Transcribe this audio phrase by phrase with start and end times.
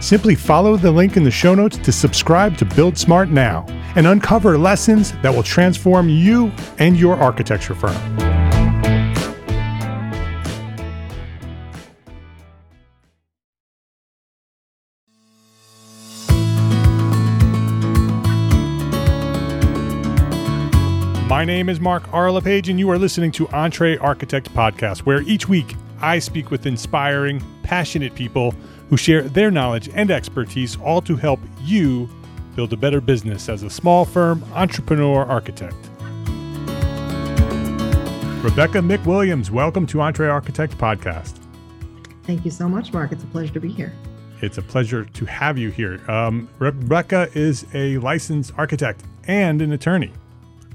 [0.00, 4.06] Simply follow the link in the show notes to subscribe to Build Smart now and
[4.06, 7.96] uncover lessons that will transform you and your architecture firm.
[21.28, 22.30] My name is Mark R.
[22.30, 27.42] LePage, and you are listening to EntreArchitect Podcast, where each week I speak with inspiring,
[27.62, 28.54] passionate people
[28.88, 32.08] who share their knowledge and expertise, all to help you
[32.56, 35.76] build a better business as a small firm entrepreneur architect.
[38.42, 41.38] Rebecca McWilliams, welcome to EntreArchitect Podcast.
[42.24, 43.12] Thank you so much, Mark.
[43.12, 43.92] It's a pleasure to be here.
[44.40, 46.00] It's a pleasure to have you here.
[46.10, 50.12] Um, Rebecca is a licensed architect and an attorney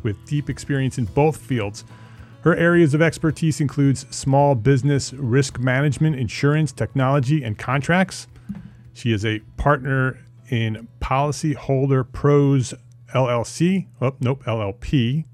[0.03, 1.83] with deep experience in both fields.
[2.45, 8.27] Her areas of expertise includes small business risk management, insurance, technology, and contracts.
[8.93, 10.19] She is a partner
[10.51, 12.75] in Policyholder Pros
[13.15, 13.87] LLC.
[13.99, 15.25] Oh, nope, LLP,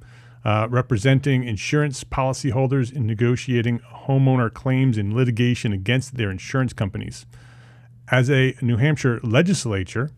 [0.45, 7.25] uh, representing insurance policyholders in negotiating homeowner claims in litigation against their insurance companies.
[8.07, 10.11] As a New Hampshire legislature,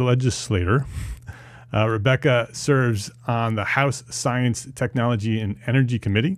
[0.00, 0.86] legislator,
[1.74, 6.36] uh, Rebecca serves on the House Science, Technology, and Energy Committee.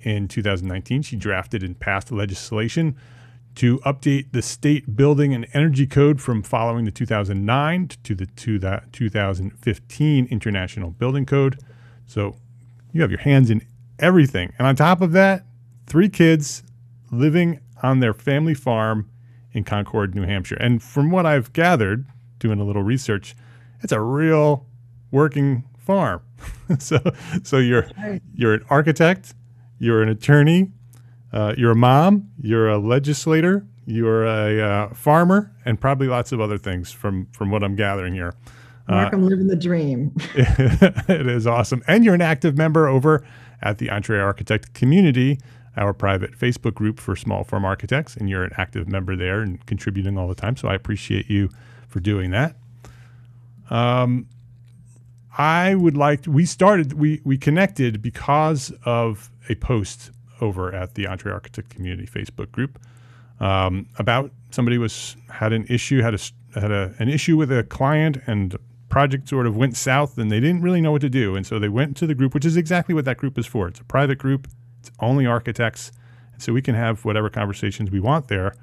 [0.00, 2.96] In 2019, she drafted and passed legislation
[3.54, 8.58] to update the state building and energy code from following the 2009 to the, to
[8.58, 11.60] the 2015 International Building Code.
[12.06, 12.36] So
[12.92, 13.66] you have your hands in
[13.98, 14.52] everything.
[14.58, 15.44] And on top of that,
[15.86, 16.64] three kids
[17.10, 19.08] living on their family farm
[19.52, 20.56] in Concord, New Hampshire.
[20.56, 22.06] And from what I've gathered,
[22.40, 23.36] doing a little research,
[23.84, 24.66] it's a real
[25.12, 26.22] working farm.
[26.78, 26.98] so
[27.44, 27.86] so you're
[28.34, 29.34] you're an architect,
[29.78, 30.72] you're an attorney,
[31.32, 36.40] uh, you're a mom, you're a legislator, you're a uh, farmer, and probably lots of
[36.40, 38.34] other things from from what I'm gathering here.
[38.88, 40.12] Mark, uh, I'm living the dream.
[40.34, 43.24] it is awesome, and you're an active member over
[43.62, 45.38] at the EntreArchitect community,
[45.76, 49.64] our private Facebook group for small firm architects, and you're an active member there and
[49.66, 50.56] contributing all the time.
[50.56, 51.50] So I appreciate you
[51.88, 52.56] for doing that.
[53.70, 54.26] Um,
[55.36, 60.10] I would like to, we started we we connected because of a post
[60.40, 62.78] over at the EntreArchitect Community Facebook group
[63.40, 66.18] um, about somebody was had an issue had a
[66.60, 68.56] had a, an issue with a client and
[68.88, 71.34] project sort of went south and they didn't really know what to do.
[71.34, 73.66] And so they went to the group which is exactly what that group is for.
[73.66, 74.46] It's a private group.
[74.78, 75.90] It's only architects.
[76.38, 78.54] So we can have whatever conversations we want there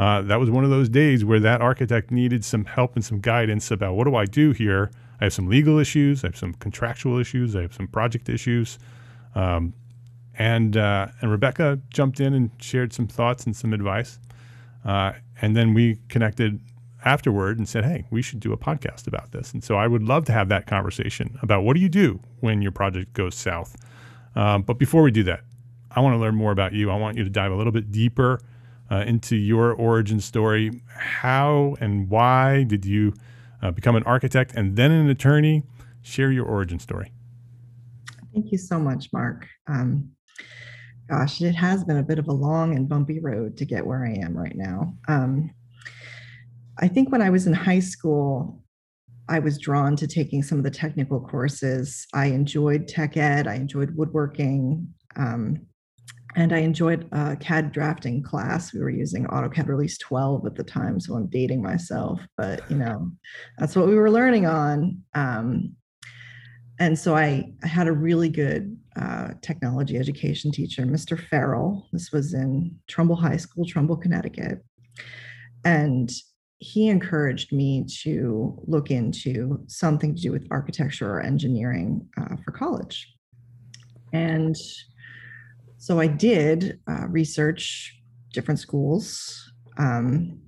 [0.00, 3.20] uh, that was one of those days where that architect needed some help and some
[3.20, 4.90] guidance about what do I do here.
[5.20, 8.78] I have some legal issues, I have some contractual issues, I have some project issues.
[9.34, 9.74] Um,
[10.38, 14.18] and, uh, and Rebecca jumped in and shared some thoughts and some advice.
[14.86, 15.12] Uh,
[15.42, 16.60] and then we connected
[17.04, 19.52] afterward and said, hey, we should do a podcast about this.
[19.52, 22.62] And so I would love to have that conversation about what do you do when
[22.62, 23.76] your project goes south.
[24.34, 25.40] Um, but before we do that,
[25.90, 26.90] I want to learn more about you.
[26.90, 28.40] I want you to dive a little bit deeper
[28.90, 30.82] uh, into your origin story.
[30.94, 33.14] How and why did you
[33.62, 35.62] uh, become an architect and then an attorney?
[36.02, 37.12] Share your origin story.
[38.32, 39.46] Thank you so much, Mark.
[39.66, 40.12] Um,
[41.08, 44.04] gosh, it has been a bit of a long and bumpy road to get where
[44.04, 44.94] I am right now.
[45.08, 45.50] Um,
[46.78, 48.62] I think when I was in high school,
[49.28, 52.06] I was drawn to taking some of the technical courses.
[52.14, 55.66] I enjoyed tech ed, I enjoyed woodworking, um,
[56.36, 58.72] and I enjoyed a CAD drafting class.
[58.72, 62.76] We were using AutoCAD Release 12 at the time, so I'm dating myself, but you
[62.76, 63.10] know,
[63.58, 65.02] that's what we were learning on.
[65.14, 65.74] Um,
[66.78, 71.18] and so I, I, had a really good uh, technology education teacher, Mr.
[71.18, 71.88] Farrell.
[71.92, 74.64] This was in Trumbull High School, Trumbull, Connecticut.
[75.64, 76.10] And
[76.58, 82.52] he encouraged me to look into something to do with architecture or engineering uh, for
[82.52, 83.14] college.
[84.12, 84.56] And
[85.80, 87.98] so I did uh, research
[88.34, 89.50] different schools.
[89.78, 90.42] Um,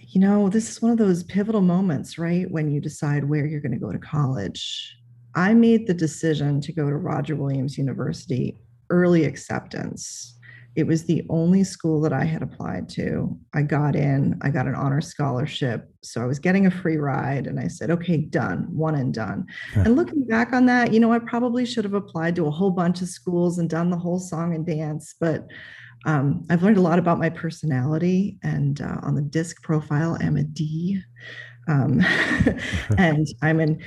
[0.00, 2.50] you know, this is one of those pivotal moments, right?
[2.50, 4.96] When you decide where you're going to go to college.
[5.34, 8.56] I made the decision to go to Roger Williams University
[8.88, 10.38] early acceptance.
[10.74, 13.38] It was the only school that I had applied to.
[13.52, 15.88] I got in, I got an honor scholarship.
[16.02, 19.46] So I was getting a free ride and I said, okay, done, one and done.
[19.74, 22.70] and looking back on that, you know, I probably should have applied to a whole
[22.70, 25.14] bunch of schools and done the whole song and dance.
[25.20, 25.46] But
[26.04, 30.36] um, I've learned a lot about my personality, and uh, on the disc profile, I'm
[30.36, 31.00] a D,
[31.68, 32.00] um,
[32.98, 33.80] and I'm an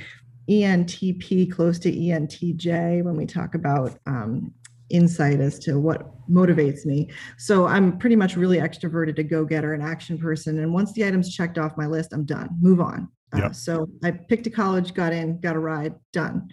[0.48, 4.52] ENTP close to ENTJ when we talk about um,
[4.90, 7.10] insight as to what motivates me.
[7.38, 11.34] So I'm pretty much really extroverted, a go-getter, an action person, and once the items
[11.34, 12.50] checked off my list, I'm done.
[12.60, 13.08] Move on.
[13.32, 16.48] Uh, so I picked a college, got in, got a ride, done.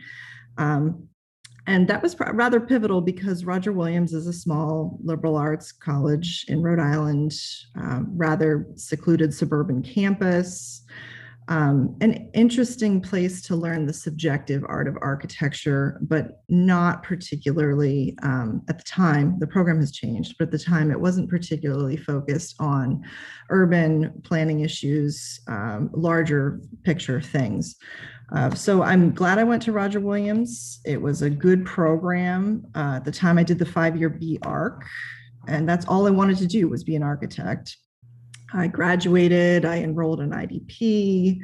[0.58, 1.08] Um,
[1.66, 6.62] and that was rather pivotal because Roger Williams is a small liberal arts college in
[6.62, 7.34] Rhode Island,
[7.76, 10.84] um, rather secluded suburban campus.
[11.50, 18.62] Um, an interesting place to learn the subjective art of architecture, but not particularly um,
[18.70, 19.38] at the time.
[19.40, 23.04] The program has changed, but at the time it wasn't particularly focused on
[23.50, 27.76] urban planning issues, um, larger picture things.
[28.34, 30.80] Uh, so I'm glad I went to Roger Williams.
[30.86, 32.66] It was a good program.
[32.74, 34.86] Uh, at the time, I did the five-year B Arc,
[35.48, 37.76] and that's all I wanted to do was be an architect.
[38.54, 39.66] I graduated.
[39.66, 41.40] I enrolled in IDP.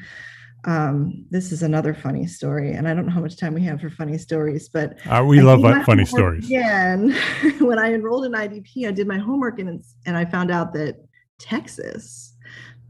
[0.65, 3.79] Um, this is another funny story, and I don't know how much time we have
[3.79, 6.45] for funny stories, but uh, we I love funny stories.
[6.45, 7.15] Again,
[7.59, 10.97] when I enrolled in IDP, I did my homework and and I found out that
[11.39, 12.35] Texas,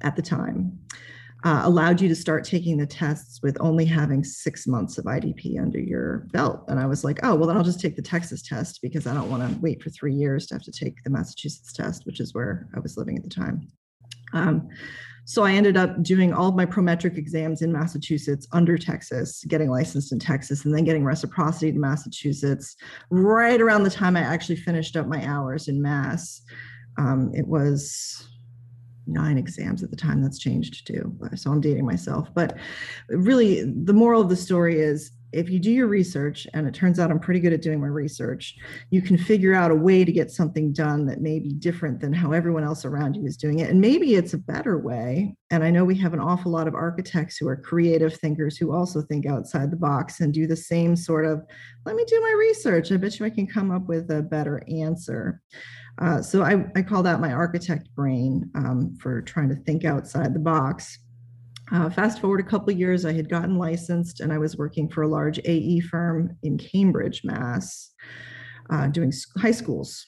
[0.01, 0.79] at the time,
[1.43, 5.59] uh, allowed you to start taking the tests with only having six months of IDP
[5.61, 6.63] under your belt.
[6.67, 9.13] And I was like, oh, well, then I'll just take the Texas test because I
[9.13, 12.19] don't want to wait for three years to have to take the Massachusetts test, which
[12.19, 13.71] is where I was living at the time.
[14.33, 14.69] Um,
[15.25, 19.69] so I ended up doing all of my prometric exams in Massachusetts under Texas, getting
[19.69, 22.75] licensed in Texas, and then getting reciprocity to Massachusetts
[23.11, 26.41] right around the time I actually finished up my hours in Mass.
[26.97, 28.27] Um, it was
[29.05, 30.23] nine exams at the time.
[30.23, 31.15] That's changed too.
[31.35, 32.29] So I'm dating myself.
[32.33, 32.57] But
[33.09, 36.99] really, the moral of the story is if you do your research, and it turns
[36.99, 38.55] out I'm pretty good at doing my research,
[38.89, 42.13] you can figure out a way to get something done that may be different than
[42.13, 43.69] how everyone else around you is doing it.
[43.69, 45.35] And maybe it's a better way.
[45.51, 48.73] And I know we have an awful lot of architects who are creative thinkers who
[48.73, 51.43] also think outside the box and do the same sort of,
[51.85, 52.91] let me do my research.
[52.91, 55.41] I bet you I can come up with a better answer.
[55.99, 60.33] Uh, so I, I call that my architect brain um, for trying to think outside
[60.33, 60.99] the box.
[61.71, 65.03] Uh, fast forward a couple years, I had gotten licensed and I was working for
[65.03, 67.91] a large AE firm in Cambridge, Mass,
[68.69, 70.05] uh, doing high schools.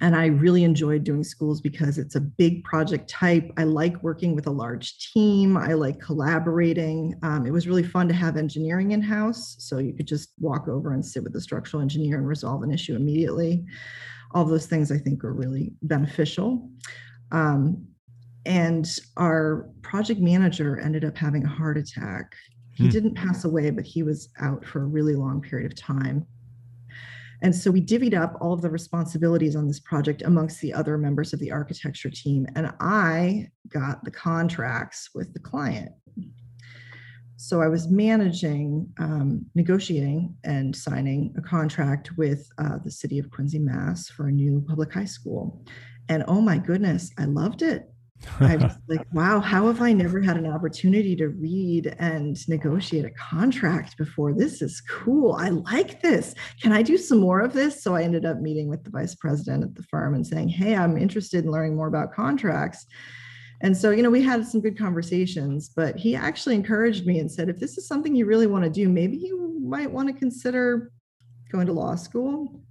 [0.00, 3.50] And I really enjoyed doing schools because it's a big project type.
[3.56, 5.56] I like working with a large team.
[5.56, 7.14] I like collaborating.
[7.22, 9.56] Um, it was really fun to have engineering in house.
[9.60, 12.72] So you could just walk over and sit with the structural engineer and resolve an
[12.72, 13.64] issue immediately
[14.34, 16.68] all those things I think are really beneficial.
[17.30, 17.86] Um,
[18.46, 18.86] and
[19.16, 22.34] our project manager ended up having a heart attack.
[22.72, 22.90] He hmm.
[22.90, 26.26] didn't pass away, but he was out for a really long period of time.
[27.42, 30.96] And so we divvied up all of the responsibilities on this project amongst the other
[30.96, 32.46] members of the architecture team.
[32.56, 35.92] And I got the contracts with the client.
[37.36, 43.30] So I was managing, um, negotiating, and signing a contract with uh, the city of
[43.30, 45.62] Quincy, Mass, for a new public high school.
[46.08, 47.90] And oh my goodness, I loved it.
[48.40, 53.04] I was like, wow, how have I never had an opportunity to read and negotiate
[53.04, 54.32] a contract before?
[54.32, 55.34] This is cool.
[55.34, 56.34] I like this.
[56.60, 57.82] Can I do some more of this?
[57.82, 60.76] So I ended up meeting with the vice president at the firm and saying, hey,
[60.76, 62.86] I'm interested in learning more about contracts.
[63.60, 67.30] And so, you know, we had some good conversations, but he actually encouraged me and
[67.30, 70.14] said, if this is something you really want to do, maybe you might want to
[70.14, 70.92] consider
[71.50, 72.63] going to law school.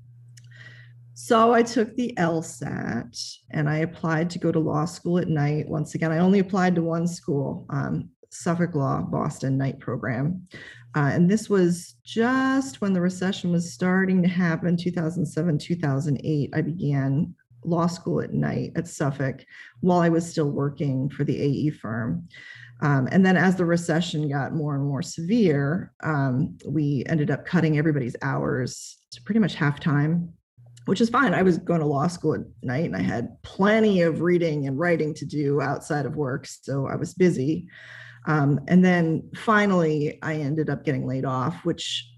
[1.25, 5.69] So I took the LSAT and I applied to go to law school at night.
[5.69, 10.45] Once again, I only applied to one school, um, Suffolk Law Boston Night Program.
[10.93, 16.61] Uh, and this was just when the recession was starting to happen 2007 2008 i
[16.61, 19.45] began law school at night at suffolk
[19.79, 22.27] while i was still working for the ae firm
[22.81, 27.45] um, and then as the recession got more and more severe um, we ended up
[27.45, 30.31] cutting everybody's hours to pretty much half time
[30.85, 31.33] which is fine.
[31.33, 34.77] I was going to law school at night and I had plenty of reading and
[34.77, 36.45] writing to do outside of work.
[36.45, 37.67] So I was busy.
[38.25, 42.09] Um, and then finally, I ended up getting laid off, which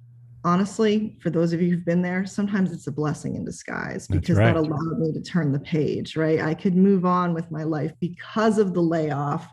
[0.44, 4.38] honestly, for those of you who've been there, sometimes it's a blessing in disguise because
[4.38, 4.54] right.
[4.54, 6.40] that allowed me to turn the page, right?
[6.40, 9.48] I could move on with my life because of the layoff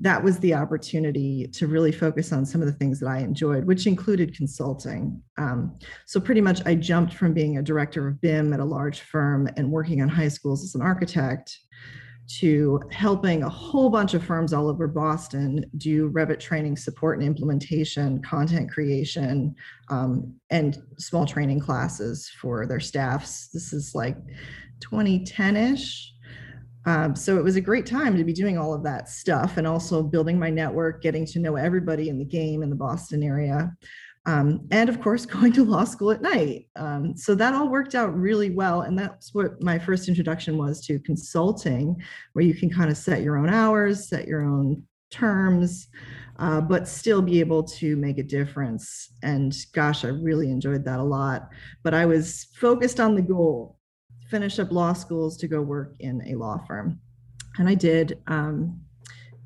[0.00, 3.64] that was the opportunity to really focus on some of the things that I enjoyed,
[3.64, 5.22] which included consulting.
[5.38, 9.00] Um, so, pretty much, I jumped from being a director of BIM at a large
[9.00, 11.56] firm and working on high schools as an architect
[12.26, 17.26] to helping a whole bunch of firms all over Boston do Revit training, support, and
[17.26, 19.54] implementation, content creation,
[19.90, 23.48] um, and small training classes for their staffs.
[23.52, 24.16] This is like
[24.80, 26.13] 2010 ish.
[26.86, 29.66] Um, so it was a great time to be doing all of that stuff and
[29.66, 33.72] also building my network, getting to know everybody in the game in the Boston area.
[34.26, 36.68] Um, and of course, going to law school at night.
[36.76, 38.82] Um, so that all worked out really well.
[38.82, 41.96] And that's what my first introduction was to consulting,
[42.32, 45.88] where you can kind of set your own hours, set your own terms,
[46.38, 49.12] uh, but still be able to make a difference.
[49.22, 51.48] And gosh, I really enjoyed that a lot.
[51.82, 53.78] But I was focused on the goal
[54.34, 56.98] finish up law schools to go work in a law firm.
[57.58, 58.20] And I did.
[58.26, 58.80] Um,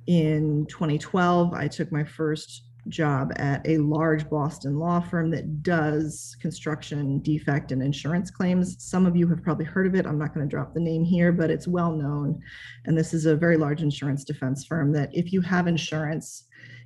[0.07, 6.35] in 2012, I took my first job at a large Boston law firm that does
[6.41, 8.83] construction defect and insurance claims.
[8.83, 10.07] Some of you have probably heard of it.
[10.07, 12.41] I'm not going to drop the name here, but it's well known.
[12.87, 16.45] And this is a very large insurance defense firm that if you have insurance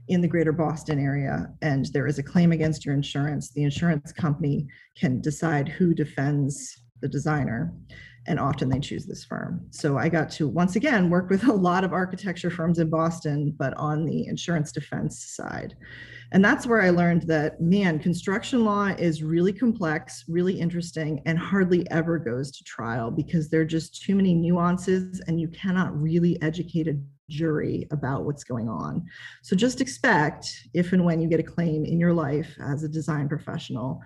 [0.09, 4.11] in the greater Boston area and there is a claim against your insurance, the insurance
[4.11, 4.67] company
[4.97, 7.75] can decide who defends the designer
[8.27, 9.67] and often they choose this firm.
[9.71, 13.55] So I got to once again work with a lot of architecture firms in Boston,
[13.59, 15.75] but on the insurance defense side.
[16.31, 21.39] And that's where I learned that, man, construction law is really complex, really interesting, and
[21.39, 26.01] hardly ever goes to trial because there are just too many nuances and you cannot
[26.01, 29.05] really educate a jury about what's going on.
[29.43, 32.89] So just expect if and when you get a claim in your life as a
[32.89, 34.01] design professional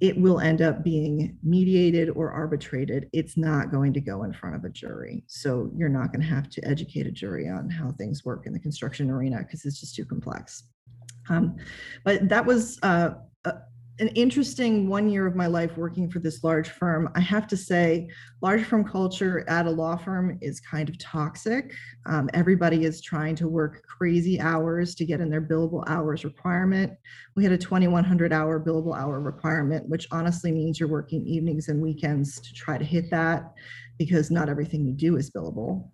[0.00, 3.08] it will end up being mediated or arbitrated.
[3.12, 5.24] It's not going to go in front of a jury.
[5.26, 8.52] So you're not going to have to educate a jury on how things work in
[8.52, 10.64] the construction arena because it's just too complex.
[11.28, 11.56] Um,
[12.04, 13.10] but that was uh,
[13.98, 17.08] an interesting one year of my life working for this large firm.
[17.14, 18.08] I have to say,
[18.42, 21.72] large firm culture at a law firm is kind of toxic.
[22.04, 26.92] Um, everybody is trying to work crazy hours to get in their billable hours requirement.
[27.36, 31.80] We had a 2,100 hour billable hour requirement, which honestly means you're working evenings and
[31.80, 33.54] weekends to try to hit that
[33.98, 35.88] because not everything you do is billable.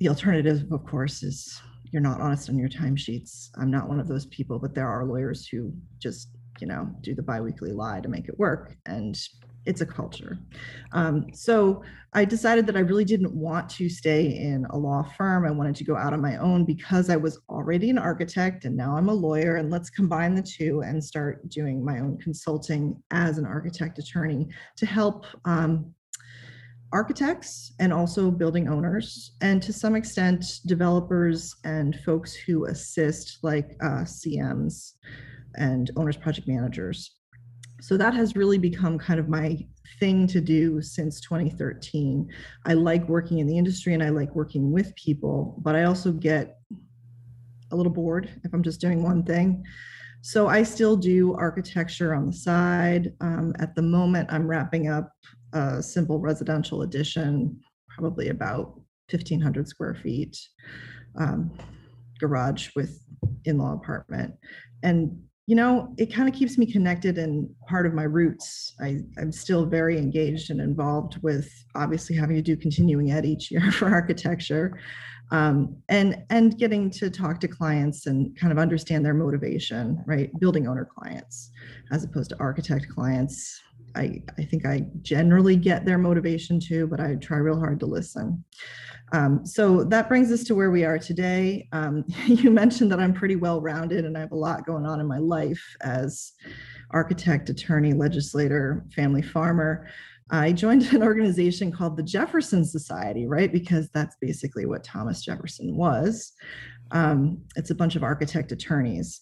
[0.00, 3.50] The alternative, of course, is you're not honest on your timesheets.
[3.56, 6.30] I'm not one of those people, but there are lawyers who just
[6.64, 8.74] you know, do the biweekly lie to make it work.
[8.86, 9.20] And
[9.66, 10.38] it's a culture.
[10.92, 11.82] Um, so
[12.14, 15.46] I decided that I really didn't want to stay in a law firm.
[15.46, 18.74] I wanted to go out on my own because I was already an architect and
[18.74, 19.56] now I'm a lawyer.
[19.56, 24.48] And let's combine the two and start doing my own consulting as an architect attorney
[24.76, 25.92] to help um,
[26.94, 33.76] architects and also building owners, and to some extent, developers and folks who assist, like
[33.82, 34.92] uh, CMs
[35.56, 37.16] and owners project managers.
[37.80, 39.58] So that has really become kind of my
[40.00, 42.30] thing to do since 2013.
[42.64, 46.12] I like working in the industry and I like working with people, but I also
[46.12, 46.58] get
[47.72, 49.64] a little bored if I'm just doing one thing.
[50.22, 53.12] So I still do architecture on the side.
[53.20, 55.12] Um, at the moment, I'm wrapping up
[55.52, 58.80] a simple residential addition, probably about
[59.10, 60.38] 1,500 square feet,
[61.16, 61.52] um,
[62.18, 62.98] garage with
[63.44, 64.32] in law apartment.
[64.82, 68.74] And you know, it kind of keeps me connected and part of my roots.
[68.80, 73.50] I, I'm still very engaged and involved with obviously having to do continuing ed each
[73.50, 74.80] year for architecture.
[75.30, 80.30] Um, and and getting to talk to clients and kind of understand their motivation, right?
[80.38, 81.50] Building owner clients
[81.90, 83.60] as opposed to architect clients.
[83.96, 87.86] I, I think I generally get their motivation too, but I try real hard to
[87.86, 88.44] listen.
[89.12, 91.68] Um, so that brings us to where we are today.
[91.72, 95.00] Um, you mentioned that I'm pretty well rounded and I have a lot going on
[95.00, 96.32] in my life as
[96.90, 99.88] architect, attorney, legislator, family farmer.
[100.30, 103.52] I joined an organization called the Jefferson Society, right?
[103.52, 106.32] Because that's basically what Thomas Jefferson was.
[106.90, 109.20] Um, it's a bunch of architect attorneys.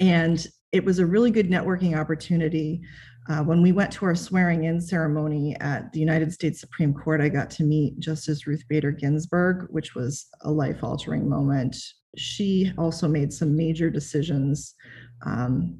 [0.00, 2.82] And it was a really good networking opportunity
[3.28, 7.20] uh, when we went to our swearing in ceremony at the United States Supreme Court,
[7.20, 11.76] I got to meet Justice Ruth Bader Ginsburg, which was a life altering moment.
[12.16, 14.74] She also made some major decisions
[15.24, 15.78] um,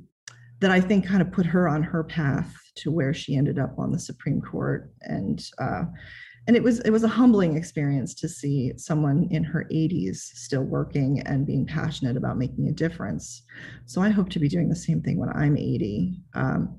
[0.60, 3.78] that I think kind of put her on her path to where she ended up
[3.78, 4.90] on the Supreme Court.
[5.02, 5.84] And uh,
[6.46, 10.62] and it was it was a humbling experience to see someone in her 80s still
[10.62, 13.42] working and being passionate about making a difference.
[13.86, 16.78] So i hope to be doing the same thing when i'm 80 um,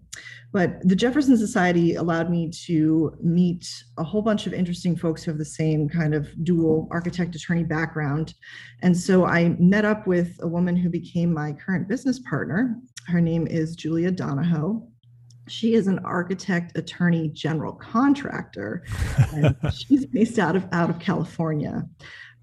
[0.52, 3.68] but the jefferson society allowed me to meet
[3.98, 7.64] a whole bunch of interesting folks who have the same kind of dual architect attorney
[7.64, 8.34] background.
[8.82, 12.76] And so i met up with a woman who became my current business partner.
[13.08, 14.88] Her name is julia donahoe
[15.48, 18.84] she is an architect attorney general contractor
[19.34, 21.84] and she's based out of out of california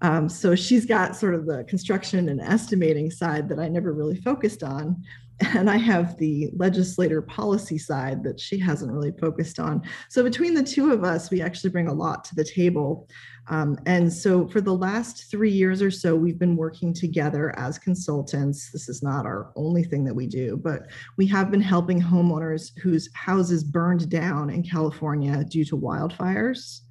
[0.01, 4.17] um, so she's got sort of the construction and estimating side that i never really
[4.17, 5.01] focused on
[5.39, 9.81] and I have the legislator policy side that she hasn't really focused on.
[10.09, 13.07] So between the two of us, we actually bring a lot to the table.
[13.47, 17.77] Um, and so for the last three years or so, we've been working together as
[17.77, 18.71] consultants.
[18.71, 22.71] This is not our only thing that we do, but we have been helping homeowners
[22.79, 26.81] whose houses burned down in California due to wildfires.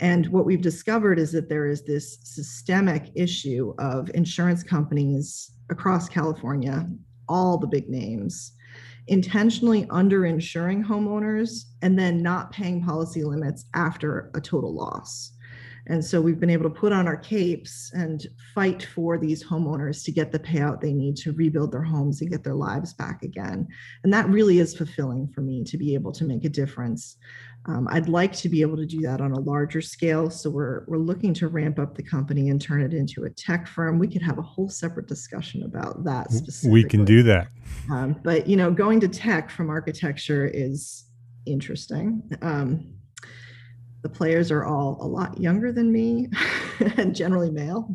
[0.00, 6.08] And what we've discovered is that there is this systemic issue of insurance companies across
[6.08, 6.88] California
[7.28, 8.52] all the big names,
[9.06, 15.32] intentionally underinsuring homeowners and then not paying policy limits after a total loss.
[15.88, 18.24] And so we've been able to put on our capes and
[18.54, 22.30] fight for these homeowners to get the payout they need to rebuild their homes and
[22.30, 23.66] get their lives back again.
[24.04, 27.16] And that really is fulfilling for me to be able to make a difference.
[27.66, 30.30] Um, I'd like to be able to do that on a larger scale.
[30.30, 33.66] So we're, we're looking to ramp up the company and turn it into a tech
[33.66, 33.98] firm.
[33.98, 36.30] We could have a whole separate discussion about that
[36.70, 37.48] We can do that.
[37.90, 41.04] Um, but you know, going to tech from architecture is
[41.46, 42.22] interesting.
[42.42, 42.94] Um,
[44.02, 46.28] the players are all a lot younger than me
[46.96, 47.94] and generally male.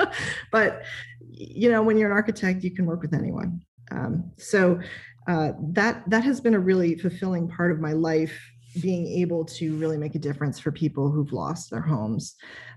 [0.52, 0.82] but
[1.20, 3.60] you know, when you're an architect, you can work with anyone.
[3.90, 4.80] Um, so
[5.28, 8.38] uh, that that has been a really fulfilling part of my life
[8.80, 12.34] being able to really make a difference for people who've lost their homes.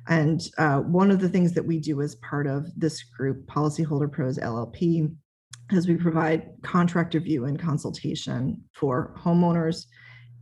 [0.08, 4.12] And uh, one of the things that we do as part of this group, Policyholder
[4.12, 5.14] Pros LLP,
[5.72, 9.86] is we provide contract review and consultation for homeowners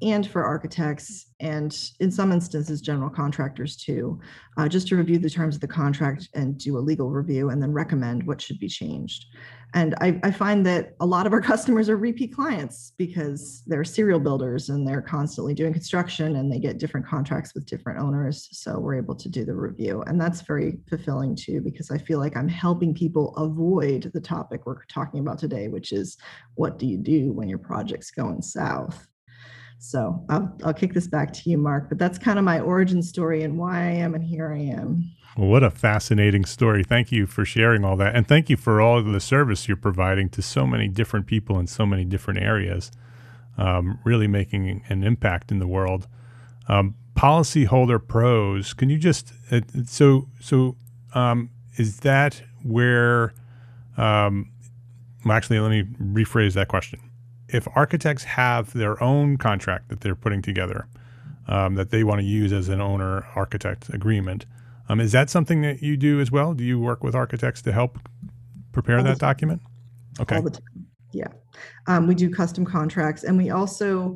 [0.01, 4.19] and for architects and in some instances general contractors too
[4.57, 7.61] uh, just to review the terms of the contract and do a legal review and
[7.61, 9.27] then recommend what should be changed.
[9.75, 13.83] And I, I, find that a lot of our customers are repeat clients because they're
[13.83, 18.49] serial builders and they're constantly doing construction and they get different contracts with different owners
[18.51, 20.03] so we're able to do the review.
[20.07, 24.65] And that's very fulfilling too because i feel like i'm helping people avoid the topic
[24.65, 26.17] we're talking about today which is
[26.55, 29.08] what do you do when your project's going south
[29.79, 31.87] so I'll, I'll kick this back to you, Mark.
[31.87, 35.11] But that's kind of my origin story and why I am and here I am.
[35.37, 36.83] Well, what a fascinating story.
[36.83, 38.13] Thank you for sharing all that.
[38.13, 41.67] And thank you for all the service you're providing to so many different people in
[41.67, 42.91] so many different areas,
[43.57, 46.07] um, really making an impact in the world.
[46.67, 50.75] Um, policyholder pros, can you just, uh, so, so
[51.13, 53.33] um, is that where,
[53.97, 54.51] um,
[55.23, 56.99] well, actually, let me rephrase that question
[57.51, 60.87] if architects have their own contract that they're putting together
[61.47, 64.45] um, that they want to use as an owner architect agreement,
[64.87, 66.53] um, is that something that you do as well?
[66.53, 67.99] Do you work with architects to help
[68.71, 69.61] prepare that document?
[70.19, 70.35] Okay.
[70.35, 70.87] All the time.
[71.13, 71.27] Yeah.
[71.87, 74.15] Um, we do custom contracts and we also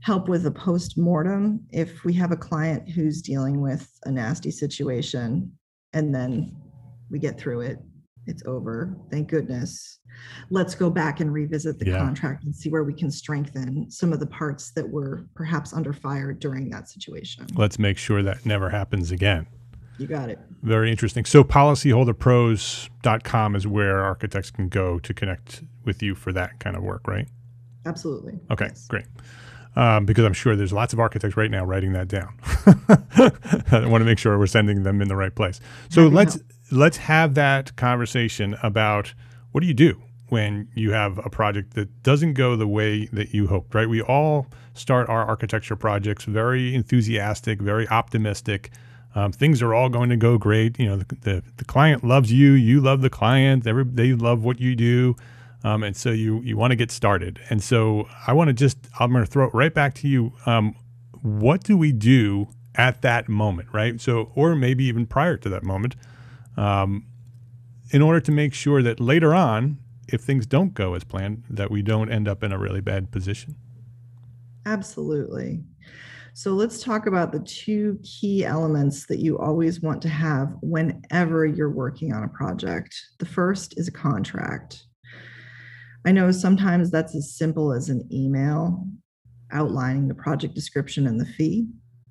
[0.00, 4.50] help with a post mortem if we have a client who's dealing with a nasty
[4.50, 5.50] situation
[5.92, 6.56] and then
[7.10, 7.78] we get through it
[8.26, 9.97] it's over thank goodness
[10.50, 11.98] let's go back and revisit the yeah.
[11.98, 15.92] contract and see where we can strengthen some of the parts that were perhaps under
[15.92, 19.46] fire during that situation let's make sure that never happens again
[19.98, 20.38] You got it.
[20.62, 21.24] Very interesting.
[21.24, 26.82] So policyholderpros.com is where architects can go to connect with you for that kind of
[26.82, 27.26] work, right?
[27.86, 28.34] Absolutely.
[28.50, 28.86] Okay, Yes.
[28.88, 29.06] great.
[29.76, 32.34] Um, because I'm sure there's lots of architects right now writing that down.
[33.72, 35.60] I want to make sure we're sending them in the right place.
[35.88, 36.46] So Happy let's help.
[36.72, 39.14] let's have that conversation about
[39.52, 43.32] what do you do when you have a project that doesn't go the way that
[43.32, 43.88] you hoped, right?
[43.88, 48.70] We all start our architecture projects very enthusiastic, very optimistic.
[49.14, 50.78] Um, things are all going to go great.
[50.78, 54.44] You know, the, the, the client loves you, you love the client, every, they love
[54.44, 55.16] what you do.
[55.64, 57.40] Um, and so you you want to get started.
[57.50, 60.32] And so I want to just I'm going to throw it right back to you.
[60.46, 60.76] Um,
[61.20, 64.00] what do we do at that moment, right?
[64.00, 65.96] So or maybe even prior to that moment,
[66.56, 67.06] um,
[67.90, 71.70] in order to make sure that later on, if things don't go as planned, that
[71.70, 73.54] we don't end up in a really bad position.
[74.66, 75.62] Absolutely.
[76.34, 81.44] So let's talk about the two key elements that you always want to have whenever
[81.44, 82.94] you're working on a project.
[83.18, 84.84] The first is a contract.
[86.06, 88.86] I know sometimes that's as simple as an email
[89.50, 91.66] outlining the project description and the fee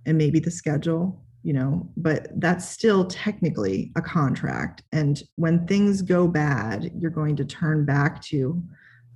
[0.05, 4.83] and maybe the schedule, you know, but that's still technically a contract.
[4.91, 8.61] And when things go bad, you're going to turn back to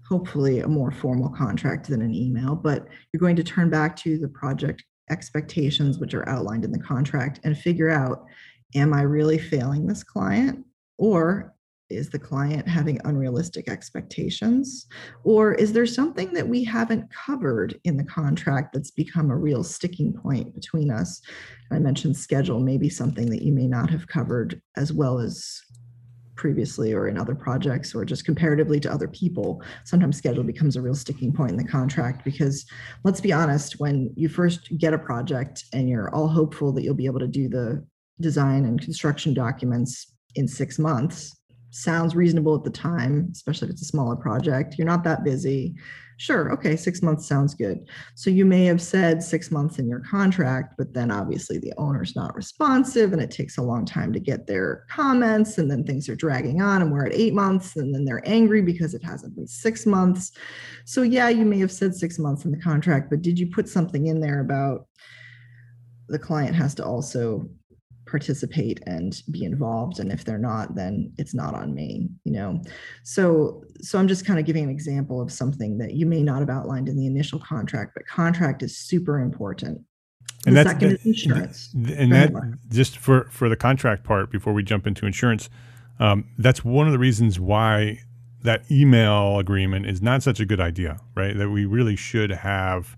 [0.08, 4.18] hopefully a more formal contract than an email, but you're going to turn back to
[4.18, 8.24] the project expectations, which are outlined in the contract, and figure out
[8.76, 10.66] am I really failing this client?
[10.98, 11.54] Or
[11.92, 14.88] is the client having unrealistic expectations?
[15.24, 19.64] Or is there something that we haven't covered in the contract that's become a real
[19.64, 21.22] sticking point between us?
[21.72, 25.62] I mentioned schedule, maybe something that you may not have covered as well as
[26.42, 30.82] previously or in other projects or just comparatively to other people sometimes schedule becomes a
[30.82, 32.66] real sticking point in the contract because
[33.04, 36.96] let's be honest when you first get a project and you're all hopeful that you'll
[36.96, 37.86] be able to do the
[38.22, 41.41] design and construction documents in six months
[41.72, 44.76] sounds reasonable at the time especially if it's a smaller project.
[44.78, 45.76] You're not that busy.
[46.18, 47.90] Sure okay six months sounds good.
[48.16, 52.16] So you may have said six months in your contract but then obviously the owner's
[52.16, 56.08] not responsive and it takes a long time to get their comments and then things
[56.10, 59.36] are dragging on and we're at eight months and then they're angry because it hasn't
[59.36, 60.34] been six months.
[60.86, 63.68] So yeah you may have said six months in the contract but did you put
[63.68, 64.88] something in there about
[66.10, 67.50] the client has to also
[68.12, 72.62] participate and be involved and if they're not then it's not on me you know?
[73.04, 76.40] So so i'm just kind of giving an example of something that you may not
[76.40, 79.82] have outlined in the initial contract but contract is super important.
[80.46, 81.74] And the that's second insurance.
[81.74, 82.32] And that
[82.70, 85.50] just for for the contract part before we jump into insurance,
[86.00, 88.00] um, that's one of the reasons why
[88.44, 91.38] that email agreement is not such a good idea, right?
[91.38, 92.98] That we really should have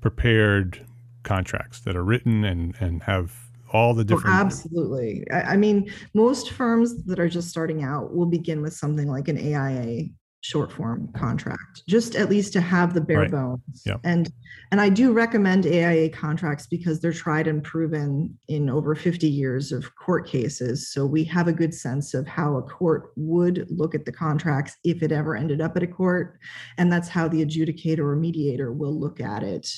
[0.00, 0.86] prepared
[1.24, 3.43] contracts that are written and and have
[3.74, 4.26] all the Oh, different.
[4.26, 5.24] absolutely.
[5.30, 9.28] I, I mean, most firms that are just starting out will begin with something like
[9.28, 10.04] an AIA
[10.44, 13.30] short form contract, just at least to have the bare Right.
[13.30, 13.86] bones.
[14.04, 14.30] And
[14.70, 19.72] and I do recommend AIA contracts because they're tried and proven in over 50 years
[19.72, 20.88] of court cases.
[20.90, 24.76] So we have a good sense of how a court would look at the contracts
[24.82, 26.38] if it ever ended up at a court.
[26.76, 29.70] And that's how the adjudicator or mediator will look at it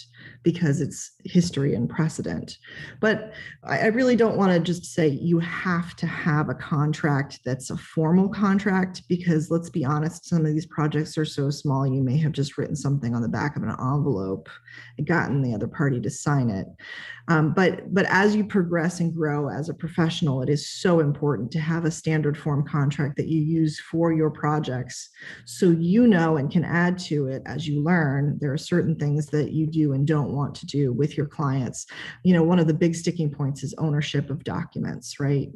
[0.43, 2.57] because it's history and precedent.
[3.01, 7.41] But I, I really don't want to just say you have to have a contract
[7.45, 11.87] that's a formal contract because let's be honest, some of these projects are so small,
[11.87, 14.49] you may have just written something on the back of an envelope
[14.97, 16.67] and gotten the other party to sign it.
[17.29, 21.51] Um, but but as you progress and grow as a professional, it is so important
[21.53, 25.11] to have a standard form contract that you use for your projects
[25.45, 28.39] so you know and can add to it as you learn.
[28.41, 31.87] There are certain things that you do and don't want to do with your clients
[32.23, 35.49] you know, one of the big sticking points is ownership of documents, right?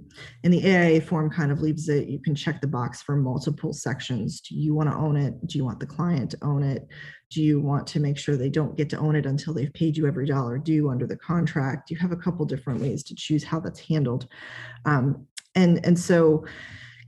[0.44, 3.72] And the AIA form kind of leaves it, you can check the box for multiple
[3.72, 4.40] sections.
[4.40, 5.46] Do you want to own it?
[5.46, 6.87] Do you want the client to own it?
[7.30, 9.96] Do you want to make sure they don't get to own it until they've paid
[9.96, 11.90] you every dollar due under the contract?
[11.90, 14.26] You have a couple different ways to choose how that's handled.
[14.84, 16.44] Um, and, and so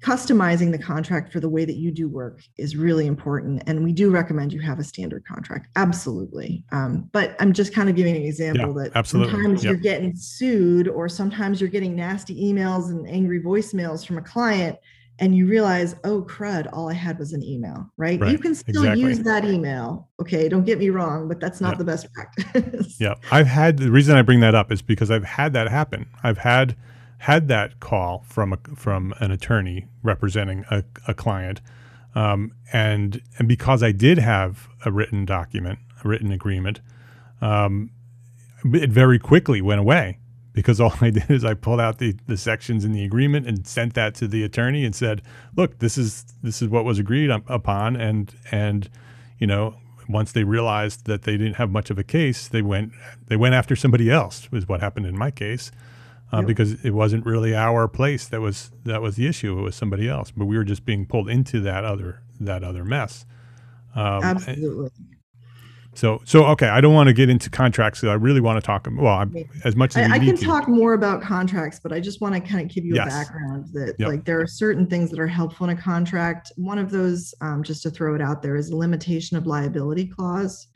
[0.02, 3.62] customizing the contract for the way that you do work is really important.
[3.68, 5.68] And we do recommend you have a standard contract.
[5.76, 6.64] Absolutely.
[6.72, 9.32] Um, but I'm just kind of giving an example that absolutely.
[9.32, 14.22] sometimes you're getting sued or sometimes you're getting nasty emails and angry voicemails from a
[14.22, 14.76] client
[15.22, 18.20] and you realize, oh crud, all I had was an email, right?
[18.28, 19.02] You can still exactly.
[19.02, 20.08] use that email.
[20.20, 21.78] Okay, don't get me wrong, but that's not Yep.
[21.78, 23.00] the best practice.
[23.00, 26.06] Yeah, I've had the reason I bring that up is because I've had that happen.
[26.24, 26.76] I've had
[27.18, 31.60] had that call from a from an attorney representing a, a client,
[32.16, 36.80] um, and and because I did have a written document, a written agreement,
[37.40, 37.90] um,
[38.64, 40.18] it very quickly went away
[40.52, 43.66] because all I did is I pulled out the, the sections in the agreement and
[43.66, 45.22] sent that to the attorney and said,
[45.56, 48.88] "Look, this is this is what was agreed upon." And and
[49.38, 49.76] you know,
[50.08, 52.92] once they realized that they didn't have much of a case, they went
[53.28, 54.50] they went after somebody else.
[54.50, 55.70] Was what happened in my case.
[56.30, 56.40] Uh.
[56.40, 59.58] Because it wasn't really our place that was that was the issue.
[59.58, 62.84] It was somebody else, but we were just being pulled into that other that other
[62.84, 63.26] mess.
[63.94, 64.90] Um, Absolutely.
[65.94, 68.02] So, so okay, I don't want to get into contracts.
[68.02, 68.86] I really want to talk.
[68.86, 69.26] About well, I,
[69.64, 70.44] as much as I, I can to.
[70.44, 73.06] talk more about contracts, but I just want to kind of give you yes.
[73.06, 74.08] a background that yep.
[74.08, 76.50] like there are certain things that are helpful in a contract.
[76.56, 80.06] One of those, um, just to throw it out there, is a limitation of liability
[80.06, 80.68] clause.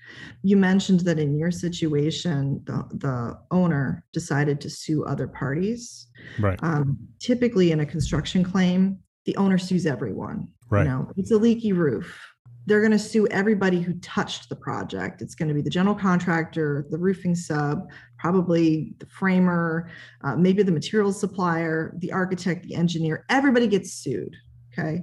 [0.42, 6.09] You mentioned that in your situation, the, the owner decided to sue other parties.
[6.38, 6.59] Right.
[6.62, 10.48] Um, typically, in a construction claim, the owner sues everyone.
[10.68, 10.83] Right.
[10.83, 12.20] You know, it's a leaky roof
[12.66, 15.22] they're going to sue everybody who touched the project.
[15.22, 19.88] It's going to be the general contractor, the roofing sub, probably the framer,
[20.24, 23.24] uh, maybe the materials supplier, the architect, the engineer.
[23.31, 24.35] Everybody gets sued.
[24.72, 25.02] Okay.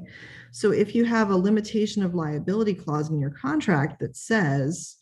[0.52, 4.98] So if you have a limitation of liability clause in your contract that says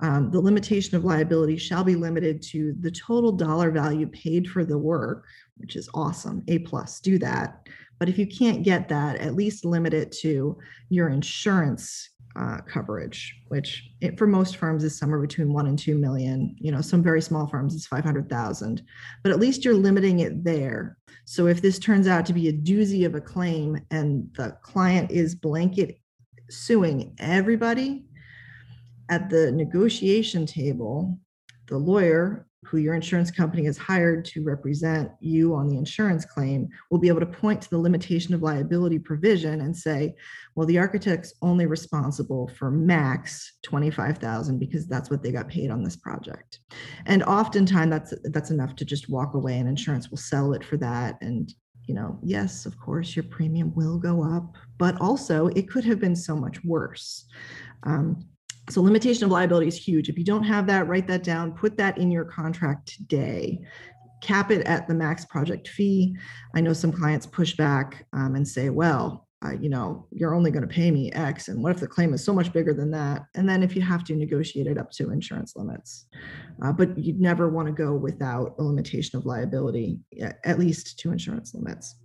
[0.00, 4.64] um, the limitation of liability shall be limited to the total dollar value paid for
[4.64, 5.26] the work,
[5.58, 6.42] which is awesome.
[6.48, 7.68] A plus, do that
[8.04, 10.58] but if you can't get that, at least limit it to
[10.90, 15.96] your insurance uh, coverage, which it, for most firms is somewhere between one and two
[15.96, 16.54] million.
[16.58, 18.82] You know, some very small firms is five hundred thousand,
[19.22, 20.98] but at least you're limiting it there.
[21.24, 25.10] So if this turns out to be a doozy of a claim and the client
[25.10, 25.98] is blanket
[26.50, 28.04] suing everybody
[29.08, 31.18] at the negotiation table,
[31.68, 36.68] the lawyer who your insurance company has hired to represent you on the insurance claim
[36.90, 40.14] will be able to point to the limitation of liability provision and say,
[40.54, 45.82] well, the architect's only responsible for max 25,000 because that's what they got paid on
[45.82, 46.60] this project.
[47.06, 50.76] And oftentimes that's that's enough to just walk away and insurance will sell it for
[50.78, 51.52] that and
[51.86, 56.00] you know, yes, of course, your premium will go up, but also it could have
[56.00, 57.26] been so much worse.
[57.82, 58.26] Um,
[58.70, 60.08] so limitation of liability is huge.
[60.08, 63.60] If you don't have that, write that down, put that in your contract today.
[64.20, 66.16] Cap it at the max project fee.
[66.54, 70.50] I know some clients push back um, and say, well, uh, you know, you're only
[70.50, 71.48] going to pay me X.
[71.48, 73.26] And what if the claim is so much bigger than that?
[73.34, 76.06] And then if you have to negotiate it up to insurance limits.
[76.62, 79.98] Uh, but you'd never want to go without a limitation of liability,
[80.44, 81.96] at least to insurance limits.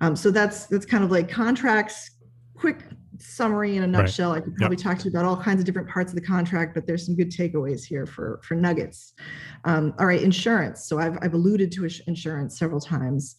[0.00, 2.12] Um, so that's that's kind of like contracts,
[2.56, 2.84] quick
[3.18, 4.32] summary in a nutshell.
[4.32, 4.38] Right.
[4.38, 4.84] I could probably yep.
[4.84, 7.16] talk to you about all kinds of different parts of the contract, but there's some
[7.16, 9.14] good takeaways here for for nuggets.
[9.64, 10.86] Um, all right, insurance.
[10.86, 13.36] So I've I've alluded to insurance several times.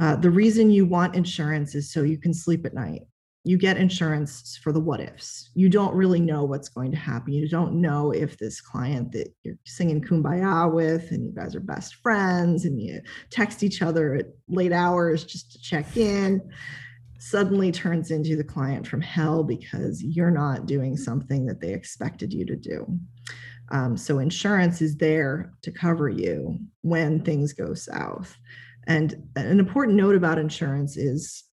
[0.00, 3.02] Uh, the reason you want insurance is so you can sleep at night.
[3.44, 5.50] You get insurance for the what ifs.
[5.54, 7.32] You don't really know what's going to happen.
[7.32, 11.60] You don't know if this client that you're singing kumbaya with and you guys are
[11.60, 16.42] best friends and you text each other at late hours just to check in
[17.18, 22.32] suddenly turns into the client from hell because you're not doing something that they expected
[22.32, 22.86] you to do.
[23.70, 28.36] Um, so insurance is there to cover you when things go south.
[28.86, 31.44] And an important note about insurance is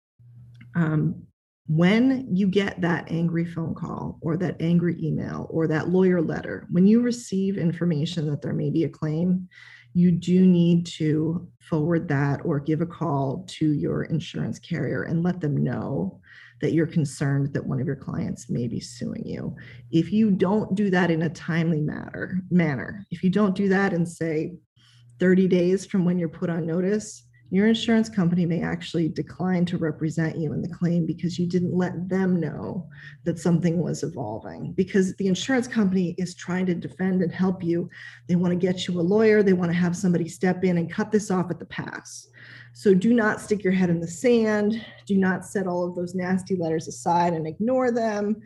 [0.76, 1.24] um,
[1.66, 6.66] when you get that angry phone call or that angry email or that lawyer letter,
[6.70, 9.48] when you receive information that there may be a claim,
[9.94, 15.22] you do need to forward that or give a call to your insurance carrier and
[15.22, 16.20] let them know
[16.60, 19.54] that you're concerned that one of your clients may be suing you.
[19.92, 23.92] If you don't do that in a timely matter, manner, if you don't do that
[23.92, 24.54] in say
[25.20, 27.23] 30 days from when you're put on notice,
[27.54, 31.76] your insurance company may actually decline to represent you in the claim because you didn't
[31.76, 32.88] let them know
[33.24, 34.72] that something was evolving.
[34.72, 37.90] Because the insurance company is trying to defend and help you.
[38.28, 40.92] They want to get you a lawyer, they want to have somebody step in and
[40.92, 42.28] cut this off at the pass.
[42.72, 44.84] So do not stick your head in the sand.
[45.06, 48.42] Do not set all of those nasty letters aside and ignore them.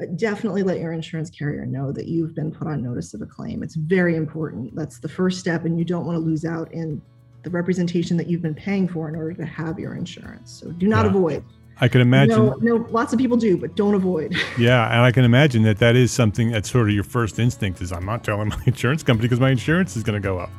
[0.00, 3.26] Uh, definitely let your insurance carrier know that you've been put on notice of a
[3.26, 3.62] claim.
[3.62, 4.74] It's very important.
[4.74, 7.00] That's the first step, and you don't want to lose out in
[7.44, 10.50] the representation that you've been paying for in order to have your insurance.
[10.50, 11.10] So do not yeah.
[11.10, 11.44] avoid.
[11.80, 12.36] I can imagine.
[12.36, 14.36] No, no, lots of people do, but don't avoid.
[14.58, 17.80] Yeah, and I can imagine that that is something that's sort of your first instinct
[17.80, 20.50] is I'm not telling my insurance company because my insurance is going to go up,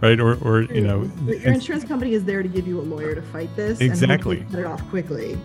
[0.00, 0.18] right?
[0.18, 3.20] Or, or you know, your insurance company is there to give you a lawyer to
[3.20, 3.80] fight this.
[3.80, 4.40] Exactly.
[4.40, 5.38] And cut it off quickly.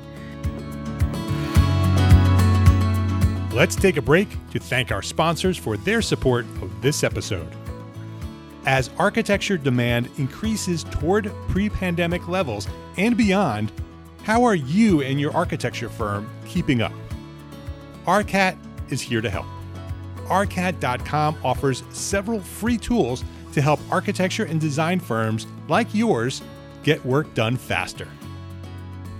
[3.53, 7.56] Let's take a break to thank our sponsors for their support of this episode.
[8.67, 13.71] As architecture demand increases toward pre pandemic levels and beyond,
[14.23, 16.91] how are you and your architecture firm keeping up?
[18.05, 18.57] ARCAT
[18.89, 19.45] is here to help.
[20.27, 26.41] ARCAT.com offers several free tools to help architecture and design firms like yours
[26.83, 28.09] get work done faster.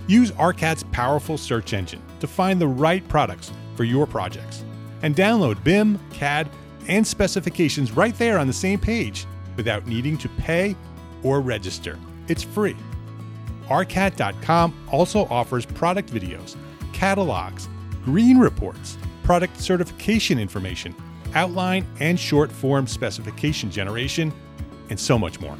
[0.08, 4.62] Use ARCAT's powerful search engine to find the right products for your projects
[5.00, 6.50] and download BIM, CAD,
[6.86, 9.26] and specifications right there on the same page
[9.58, 10.74] without needing to pay
[11.22, 11.98] or register.
[12.28, 12.76] It's free.
[13.68, 16.56] ARCAT.com also offers product videos,
[16.94, 17.68] catalogs,
[18.02, 20.94] green reports, product certification information,
[21.34, 24.32] outline and short form specification generation,
[24.88, 25.58] and so much more.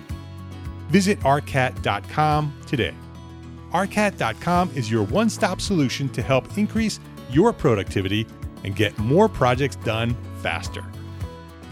[0.89, 2.95] Visit ARCAT.com today.
[3.73, 6.99] ARCAT.com is your one stop solution to help increase
[7.31, 8.27] your productivity
[8.65, 10.85] and get more projects done faster.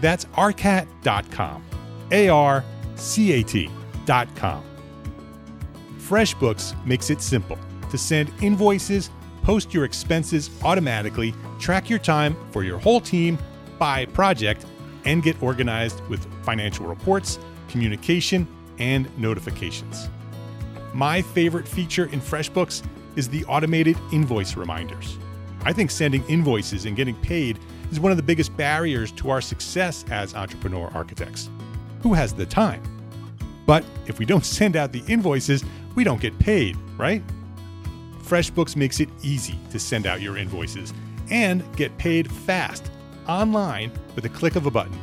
[0.01, 0.25] That's
[2.11, 2.63] ARCAT.com.
[5.99, 7.57] FreshBooks makes it simple
[7.89, 9.09] to send invoices,
[9.43, 13.37] post your expenses automatically, track your time for your whole team
[13.77, 14.65] by project,
[15.05, 17.39] and get organized with financial reports,
[17.69, 18.47] communication,
[18.79, 20.09] and notifications.
[20.93, 22.83] My favorite feature in FreshBooks
[23.15, 25.17] is the automated invoice reminders.
[25.63, 27.59] I think sending invoices and getting paid
[27.91, 31.49] is one of the biggest barriers to our success as entrepreneur architects.
[32.07, 32.81] Who has the time?
[33.65, 37.21] But if we don't send out the invoices, we don't get paid, right?
[38.23, 40.93] FreshBooks makes it easy to send out your invoices
[41.29, 42.91] and get paid fast
[43.27, 44.97] online with a click of a button.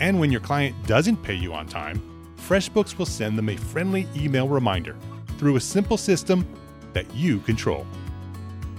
[0.00, 2.02] And when your client doesn't pay you on time,
[2.36, 4.96] FreshBooks will send them a friendly email reminder
[5.38, 6.44] through a simple system
[6.94, 7.86] that you control.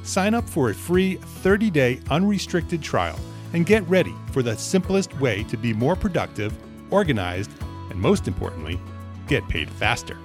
[0.03, 3.17] Sign up for a free 30 day unrestricted trial
[3.53, 6.53] and get ready for the simplest way to be more productive,
[6.91, 7.51] organized,
[7.89, 8.79] and most importantly,
[9.27, 10.17] get paid faster.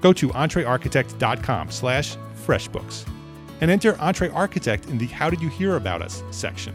[0.00, 3.06] Go to entrearchitect.com slash freshbooks
[3.60, 6.74] and enter EntreArchitect in the How Did You Hear About Us section.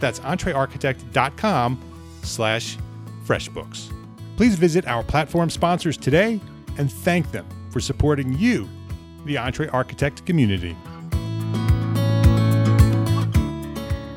[0.00, 1.80] That's entrearchitect.com
[2.22, 2.78] slash
[3.24, 3.92] freshbooks.
[4.36, 6.40] Please visit our platform sponsors today
[6.78, 8.68] and thank them for supporting you,
[9.24, 10.76] the EntreArchitect community.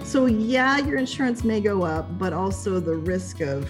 [0.03, 3.69] So, yeah, your insurance may go up, but also the risk of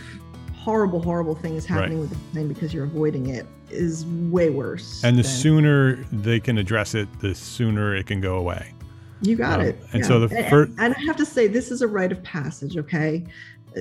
[0.62, 2.10] horrible, horrible things happening right.
[2.10, 5.04] with the claim because you're avoiding it is way worse.
[5.04, 8.74] And the than, sooner they can address it, the sooner it can go away.
[9.24, 9.80] You got um, it.
[9.94, 10.08] And yeah.
[10.08, 12.78] so the first, and, and I have to say, this is a rite of passage.
[12.78, 13.26] Okay,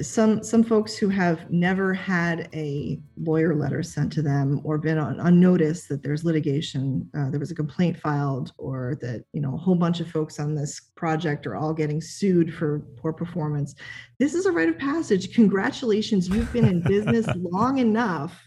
[0.03, 4.99] some some folks who have never had a lawyer letter sent to them or been
[4.99, 9.41] on, on notice that there's litigation uh, there was a complaint filed or that you
[9.41, 13.13] know a whole bunch of folks on this project are all getting sued for poor
[13.13, 13.75] performance
[14.21, 15.35] this is a rite of passage.
[15.35, 18.39] Congratulations you've been in business long enough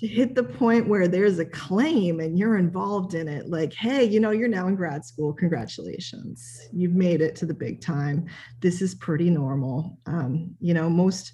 [0.00, 4.04] to hit the point where there's a claim and you're involved in it like hey
[4.04, 6.68] you know you're now in grad school congratulations.
[6.72, 8.26] You've made it to the big time.
[8.60, 9.98] This is pretty normal.
[10.06, 11.32] Um, you know most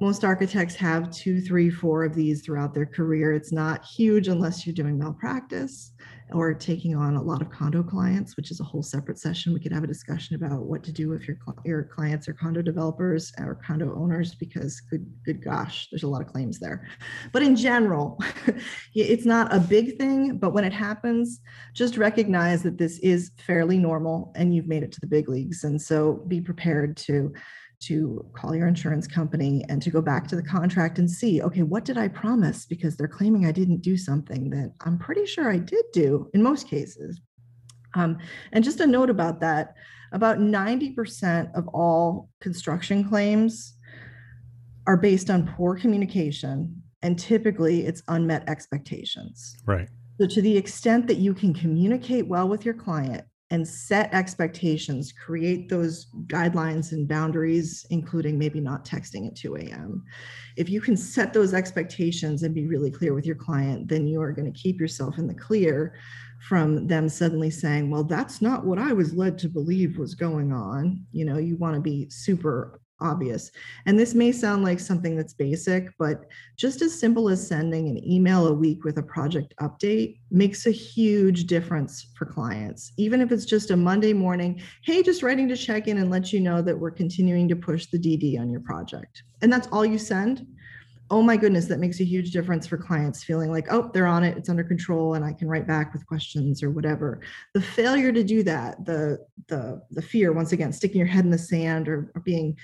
[0.00, 3.32] most architects have two three four of these throughout their career.
[3.32, 5.92] It's not huge unless you're doing malpractice
[6.32, 9.52] or taking on a lot of condo clients, which is a whole separate session.
[9.52, 12.62] We could have a discussion about what to do if your your clients are condo
[12.62, 16.86] developers or condo owners, because good good gosh, there's a lot of claims there.
[17.32, 18.18] But in general,
[18.94, 20.38] it's not a big thing.
[20.38, 21.40] But when it happens,
[21.74, 25.64] just recognize that this is fairly normal, and you've made it to the big leagues.
[25.64, 27.32] And so be prepared to
[27.80, 31.62] to call your insurance company and to go back to the contract and see, okay,
[31.62, 32.66] what did I promise?
[32.66, 36.42] Because they're claiming I didn't do something that I'm pretty sure I did do in
[36.42, 37.20] most cases.
[37.94, 38.18] Um,
[38.52, 39.74] and just a note about that
[40.12, 43.76] about 90% of all construction claims
[44.86, 49.54] are based on poor communication, and typically it's unmet expectations.
[49.66, 49.88] Right.
[50.18, 55.12] So, to the extent that you can communicate well with your client and set expectations,
[55.12, 60.04] create those guidelines and boundaries, including maybe not texting at 2 a.m.
[60.56, 64.20] If you can set those expectations and be really clear with your client, then you
[64.20, 65.94] are going to keep yourself in the clear
[66.40, 70.52] from them suddenly saying, Well, that's not what I was led to believe was going
[70.52, 71.04] on.
[71.12, 73.50] You know, you want to be super obvious.
[73.86, 78.04] And this may sound like something that's basic, but just as simple as sending an
[78.08, 82.92] email a week with a project update makes a huge difference for clients.
[82.96, 86.32] Even if it's just a Monday morning, hey, just writing to check in and let
[86.32, 89.22] you know that we're continuing to push the DD on your project.
[89.42, 90.46] And that's all you send
[91.10, 94.24] oh my goodness, that makes a huge difference for clients feeling like, oh, they're on
[94.24, 97.20] it, it's under control, and I can write back with questions or whatever.
[97.54, 99.18] The failure to do that, the
[99.48, 102.56] the the fear, once again, sticking your head in the sand or, or being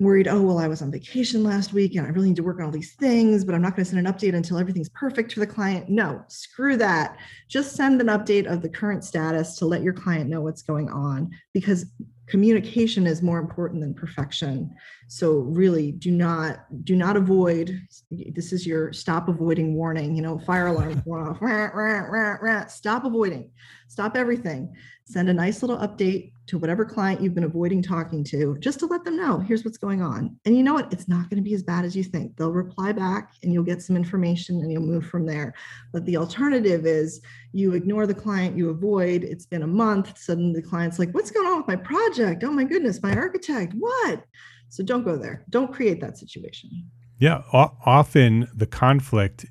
[0.00, 2.58] worried, oh, well, I was on vacation last week and I really need to work
[2.58, 5.32] on all these things, but I'm not going to send an update until everything's perfect
[5.32, 5.88] for the client.
[5.88, 7.18] No, screw that.
[7.48, 10.90] Just send an update of the current status to let your client know what's going
[10.90, 11.86] on because
[12.32, 14.74] communication is more important than perfection.
[15.06, 17.78] so really do not do not avoid
[18.10, 22.66] this is your stop avoiding warning you know fire alarm going off rah, rah, rah,
[22.66, 23.50] stop avoiding.
[23.88, 24.74] Stop everything
[25.12, 28.86] send a nice little update to whatever client you've been avoiding talking to just to
[28.86, 30.36] let them know here's what's going on.
[30.44, 30.92] And you know what?
[30.92, 32.36] It's not going to be as bad as you think.
[32.36, 35.54] They'll reply back and you'll get some information and you'll move from there.
[35.92, 37.20] But the alternative is
[37.52, 41.30] you ignore the client you avoid it's been a month suddenly the client's like what's
[41.30, 42.42] going on with my project?
[42.44, 44.24] Oh my goodness my architect what?
[44.70, 45.44] So don't go there.
[45.50, 46.70] Don't create that situation.
[47.18, 49.44] Yeah, o- often the conflict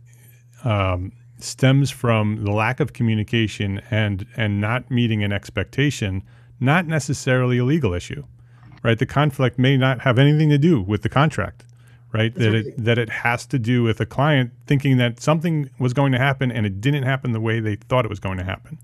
[0.63, 1.11] um,
[1.43, 6.23] stems from the lack of communication and and not meeting an expectation,
[6.59, 8.23] not necessarily a legal issue,
[8.83, 8.97] right?
[8.97, 11.65] The conflict may not have anything to do with the contract,
[12.13, 12.33] right?
[12.35, 16.11] That it that it has to do with a client thinking that something was going
[16.11, 18.77] to happen and it didn't happen the way they thought it was going to happen.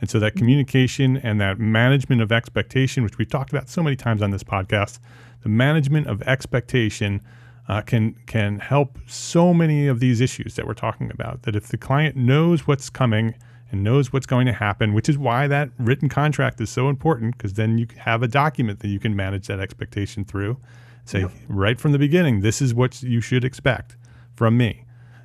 [0.00, 0.38] And so that mm-hmm.
[0.38, 4.44] communication and that management of expectation, which we've talked about so many times on this
[4.44, 4.98] podcast,
[5.42, 7.22] the management of expectation
[7.68, 11.42] uh, can can help so many of these issues that we're talking about.
[11.42, 13.34] That if the client knows what's coming
[13.72, 17.36] and knows what's going to happen, which is why that written contract is so important,
[17.36, 20.56] because then you have a document that you can manage that expectation through.
[21.04, 21.30] Say yep.
[21.48, 23.96] right from the beginning, this is what you should expect
[24.34, 24.84] from me,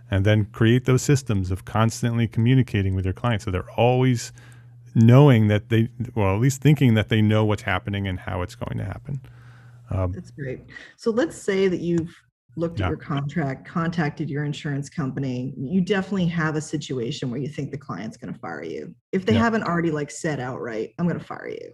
[0.10, 4.32] and then create those systems of constantly communicating with your clients so they're always
[4.94, 8.56] knowing that they, well, at least thinking that they know what's happening and how it's
[8.56, 9.22] going to happen.
[9.89, 10.62] Um, That's great.
[10.98, 12.16] So let's say that you've
[12.58, 12.86] looked yeah.
[12.86, 15.54] at your contract, contacted your insurance company.
[15.58, 18.93] You definitely have a situation where you think the client's going to fire you.
[19.12, 19.39] If they yeah.
[19.39, 21.72] haven't already like said outright, I'm going to fire you.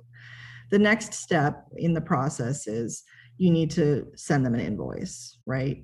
[0.69, 3.03] The next step in the process is
[3.37, 5.83] you need to send them an invoice, right?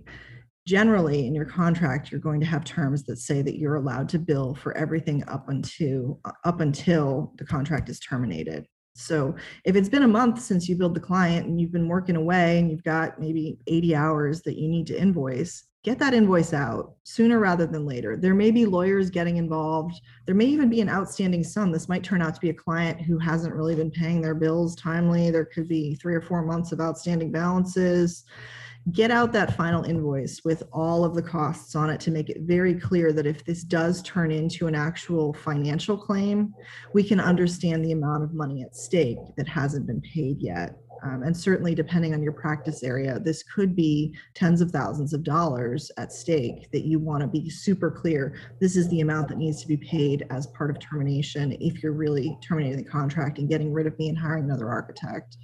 [0.68, 4.20] Generally, in your contract, you're going to have terms that say that you're allowed to
[4.20, 8.66] bill for everything up until up until the contract is terminated.
[8.96, 9.36] So
[9.66, 12.60] if it's been a month since you billed the client and you've been working away
[12.60, 16.94] and you've got maybe 80 hours that you need to invoice, get that invoice out
[17.04, 18.16] sooner rather than later.
[18.16, 20.00] There may be lawyers getting involved.
[20.26, 21.72] There may even be an outstanding sum.
[21.72, 24.76] This might turn out to be a client who hasn't really been paying their bills
[24.76, 25.32] timely.
[25.32, 28.26] There could be three or four months of outstanding balances
[28.92, 32.42] get out that final invoice with all of the costs on it to make it
[32.42, 36.54] very clear that if this does turn into an actual financial claim,
[36.94, 40.78] we can understand the amount of money at stake that hasn't been paid yet.
[41.06, 45.24] Um, and certainly, depending on your practice area, this could be tens of thousands of
[45.24, 48.36] dollars at stake that you want to be super clear.
[48.62, 51.92] This is the amount that needs to be paid as part of termination if you're
[51.92, 55.38] really terminating the contract and getting rid of me and hiring another architect.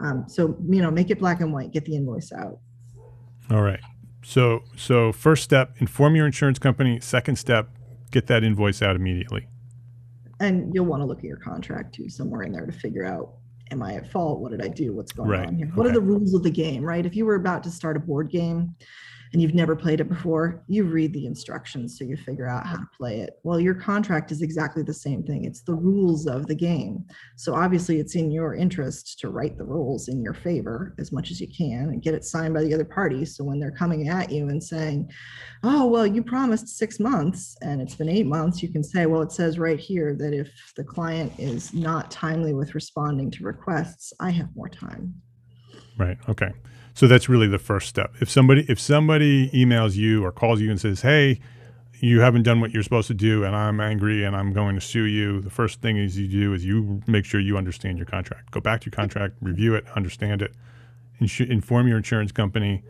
[0.00, 2.58] Um, so, you know, make it black and white, get the invoice out.
[3.50, 3.80] All right.
[4.22, 7.00] So so first step, inform your insurance company.
[7.00, 7.68] Second step,
[8.10, 9.46] get that invoice out immediately.
[10.40, 13.34] And you'll want to look at your contract too, somewhere in there to figure out
[13.70, 14.40] am I at fault?
[14.40, 14.92] What did I do?
[14.92, 15.46] What's going right.
[15.46, 15.66] on here?
[15.74, 15.90] What okay.
[15.90, 17.04] are the rules of the game, right?
[17.04, 18.74] If you were about to start a board game
[19.32, 22.76] and you've never played it before, you read the instructions so you figure out how
[22.76, 23.38] to play it.
[23.42, 25.44] Well, your contract is exactly the same thing.
[25.44, 27.04] It's the rules of the game.
[27.36, 31.30] So obviously, it's in your interest to write the rules in your favor as much
[31.30, 33.24] as you can and get it signed by the other party.
[33.24, 35.10] So when they're coming at you and saying,
[35.62, 39.22] "Oh, well, you promised 6 months and it's been 8 months," you can say, "Well,
[39.22, 44.12] it says right here that if the client is not timely with responding to requests,
[44.20, 45.14] I have more time."
[45.98, 46.18] Right.
[46.28, 46.52] Okay.
[46.96, 48.14] So that's really the first step.
[48.22, 51.40] If somebody if somebody emails you or calls you and says, "Hey,
[52.00, 54.80] you haven't done what you're supposed to do and I'm angry and I'm going to
[54.80, 58.06] sue you," the first thing is you do is you make sure you understand your
[58.06, 58.50] contract.
[58.50, 60.54] Go back to your contract, review it, understand it,
[61.20, 62.82] ins- inform your insurance company,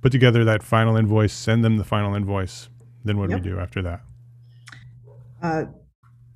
[0.00, 2.68] put together that final invoice, send them the final invoice.
[3.04, 3.40] Then what yep.
[3.40, 4.00] do we do after that?
[5.40, 5.64] Uh,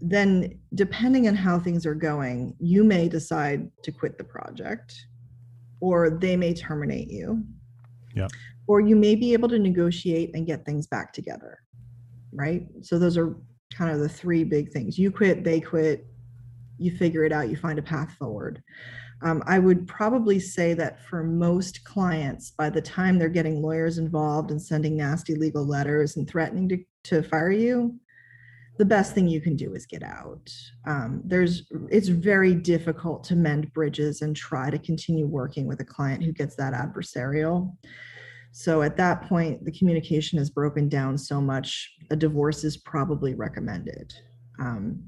[0.00, 5.06] then, depending on how things are going, you may decide to quit the project
[5.82, 7.42] or they may terminate you.
[8.14, 8.28] Yeah.
[8.68, 11.58] Or you may be able to negotiate and get things back together.
[12.32, 12.68] Right.
[12.82, 13.36] So those are
[13.74, 14.96] kind of the three big things.
[14.96, 16.06] You quit, they quit,
[16.78, 18.62] you figure it out, you find a path forward.
[19.22, 23.98] Um, I would probably say that for most clients, by the time they're getting lawyers
[23.98, 27.98] involved and sending nasty legal letters and threatening to, to fire you,
[28.82, 30.52] the best thing you can do is get out.
[30.88, 35.84] Um, there's it's very difficult to mend bridges and try to continue working with a
[35.84, 37.76] client who gets that adversarial.
[38.50, 43.34] So at that point, the communication is broken down so much, a divorce is probably
[43.34, 44.12] recommended.
[44.58, 45.04] Um,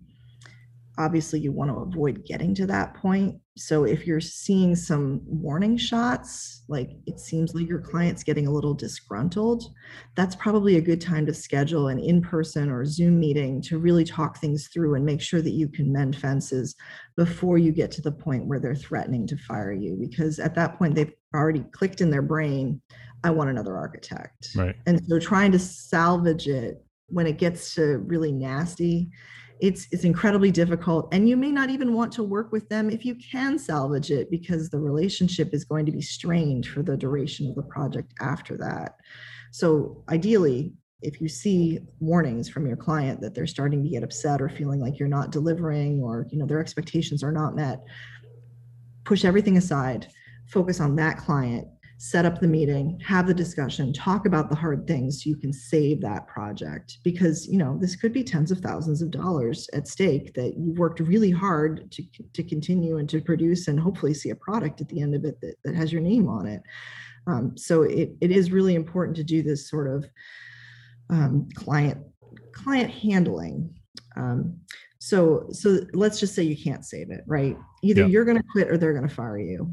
[0.99, 3.37] obviously you want to avoid getting to that point.
[3.57, 8.51] So if you're seeing some warning shots, like it seems like your client's getting a
[8.51, 9.65] little disgruntled,
[10.17, 14.39] that's probably a good time to schedule an in-person or Zoom meeting to really talk
[14.39, 16.75] things through and make sure that you can mend fences
[17.17, 20.79] before you get to the point where they're threatening to fire you because at that
[20.79, 22.81] point they've already clicked in their brain,
[23.25, 24.49] I want another architect.
[24.55, 24.77] Right.
[24.87, 29.11] And so trying to salvage it when it gets to really nasty
[29.61, 33.05] it's it's incredibly difficult and you may not even want to work with them if
[33.05, 37.49] you can salvage it because the relationship is going to be strained for the duration
[37.49, 38.97] of the project after that.
[39.53, 44.41] So ideally if you see warnings from your client that they're starting to get upset
[44.41, 47.85] or feeling like you're not delivering or you know their expectations are not met
[49.05, 50.09] push everything aside
[50.49, 51.69] focus on that client
[51.99, 55.53] set up the meeting, have the discussion, talk about the hard things so you can
[55.53, 59.87] save that project because, you know, this could be tens of thousands of dollars at
[59.87, 64.31] stake that you've worked really hard to, to continue and to produce and hopefully see
[64.31, 66.63] a product at the end of it that, that has your name on it.
[67.27, 70.05] Um, so it, it is really important to do this sort of
[71.11, 71.99] um, client
[72.53, 73.73] client handling.
[74.17, 74.59] Um,
[74.99, 77.57] so so let's just say you can't save it, right?
[77.83, 78.09] Either yeah.
[78.09, 79.73] you're going to quit or they're going to fire you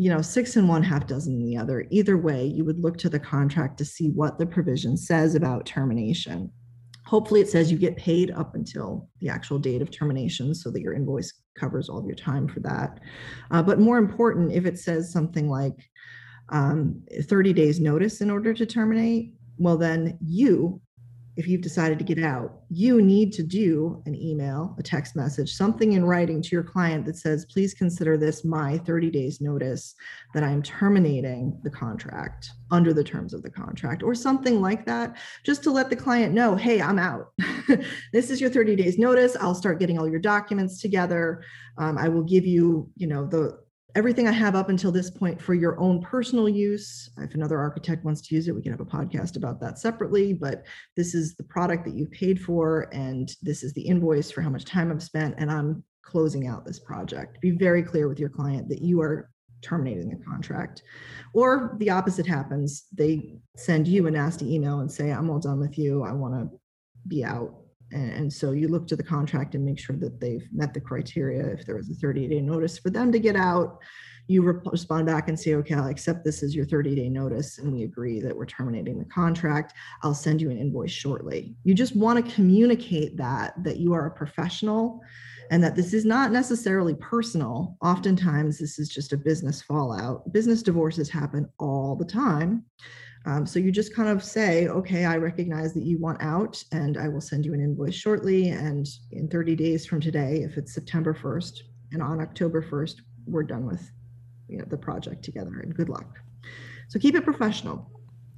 [0.00, 1.84] you know, six in one, half dozen in the other.
[1.90, 5.66] Either way, you would look to the contract to see what the provision says about
[5.66, 6.50] termination.
[7.04, 10.80] Hopefully, it says you get paid up until the actual date of termination so that
[10.80, 12.98] your invoice covers all of your time for that.
[13.50, 15.76] Uh, but more important, if it says something like
[16.48, 20.80] um, 30 days notice in order to terminate, well, then you
[21.40, 25.54] if you've decided to get out, you need to do an email, a text message,
[25.54, 29.94] something in writing to your client that says, please consider this my 30 days notice
[30.34, 35.16] that I'm terminating the contract under the terms of the contract, or something like that,
[35.42, 37.32] just to let the client know, hey, I'm out.
[38.12, 39.34] this is your 30 days notice.
[39.40, 41.42] I'll start getting all your documents together.
[41.78, 43.58] Um, I will give you, you know, the
[43.94, 47.10] everything I have up until this point for your own personal use.
[47.18, 50.32] If another architect wants to use it, we can have a podcast about that separately.
[50.32, 50.64] But
[50.96, 54.50] this is the product that you paid for, and this is the invoice for how
[54.50, 57.40] much time I've spent, and I'm closing out this project.
[57.40, 59.30] Be very clear with your client that you are
[59.62, 60.82] terminating the contract.
[61.34, 62.86] Or the opposite happens.
[62.92, 66.02] They send you a nasty email and say, I'm all done with you.
[66.02, 66.58] I want to
[67.06, 67.59] be out.
[67.92, 70.80] And, and, so you look to the contract and make sure that they've met the
[70.80, 71.46] criteria.
[71.46, 73.80] If there was a 30 day notice for them to get out,
[74.30, 77.72] you respond back and say, okay, I'll accept this as your 30 day notice and
[77.72, 79.74] we agree that we're terminating the contract.
[80.04, 81.56] I'll send you an invoice shortly.
[81.64, 85.00] You just want to communicate that, that you are a professional
[85.50, 87.76] and that this is not necessarily personal.
[87.82, 90.32] Oftentimes, this is just a business fallout.
[90.32, 92.64] Business divorces happen all the time.
[93.26, 96.96] Um, so you just kind of say, okay, I recognize that you want out and
[96.96, 98.48] I will send you an invoice shortly.
[98.48, 101.60] And in 30 days from today, if it's September 1st
[101.92, 102.94] and on October 1st,
[103.26, 103.90] we're done with
[104.48, 106.18] you know, the project together and good luck.
[106.88, 107.90] So keep it professional.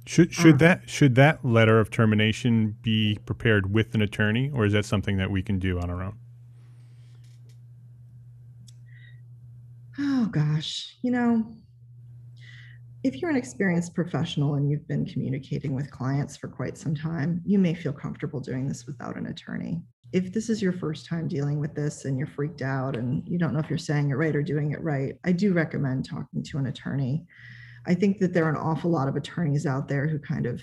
[0.05, 4.65] Should should uh, that should that letter of termination be prepared with an attorney, or
[4.65, 6.17] is that something that we can do on our own?
[9.97, 11.55] Oh gosh, you know,
[13.03, 17.41] if you're an experienced professional and you've been communicating with clients for quite some time,
[17.45, 19.81] you may feel comfortable doing this without an attorney.
[20.13, 23.37] If this is your first time dealing with this and you're freaked out and you
[23.37, 26.43] don't know if you're saying it right or doing it right, I do recommend talking
[26.43, 27.25] to an attorney.
[27.85, 30.61] I think that there are an awful lot of attorneys out there who kind of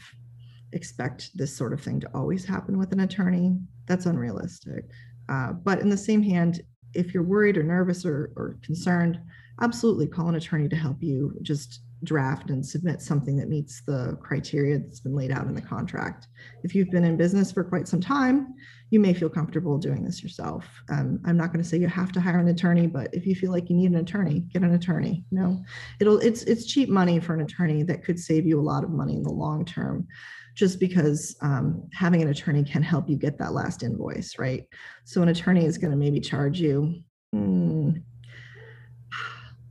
[0.72, 3.54] expect this sort of thing to always happen with an attorney.
[3.86, 4.84] That's unrealistic.
[5.28, 6.62] Uh, but in the same hand,
[6.94, 9.20] if you're worried or nervous or, or concerned,
[9.60, 14.16] absolutely call an attorney to help you just draft and submit something that meets the
[14.22, 16.26] criteria that's been laid out in the contract.
[16.64, 18.54] If you've been in business for quite some time,
[18.90, 20.66] you may feel comfortable doing this yourself.
[20.88, 23.34] Um, I'm not going to say you have to hire an attorney, but if you
[23.34, 25.24] feel like you need an attorney, get an attorney.
[25.30, 25.62] You know,
[26.00, 28.90] it'll it's it's cheap money for an attorney that could save you a lot of
[28.90, 30.08] money in the long term.
[30.56, 34.64] Just because um, having an attorney can help you get that last invoice, right?
[35.04, 36.96] So an attorney is going to maybe charge you
[37.32, 37.92] hmm,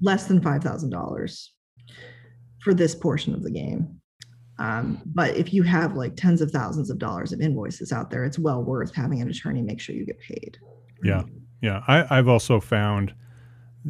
[0.02, 1.52] less than five thousand dollars
[2.62, 4.00] for this portion of the game.
[4.60, 8.26] Um, but if you have like tens of thousands of dollars of invoices out there,
[8.26, 10.58] it's well worth having an attorney make sure you get paid.
[11.04, 11.24] Yeah.
[11.62, 11.82] Yeah.
[11.88, 13.14] I, have also found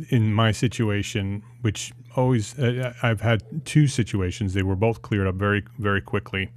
[0.09, 4.53] in my situation, which always, uh, I've had two situations.
[4.53, 6.51] They were both cleared up very, very quickly.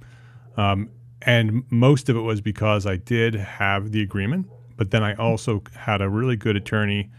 [0.57, 0.89] Um,
[1.23, 4.47] and most of it was because I did have the agreement,
[4.77, 7.09] but then I also had a really good attorney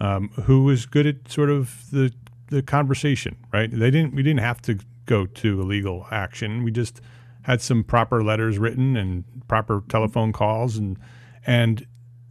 [0.00, 2.12] um, who was good at sort of the
[2.48, 3.70] the conversation, right?
[3.70, 4.14] They didn't.
[4.14, 6.62] We didn't have to go to a legal action.
[6.62, 7.00] We just
[7.42, 10.98] had some proper letters written and proper telephone calls, and
[11.46, 11.86] and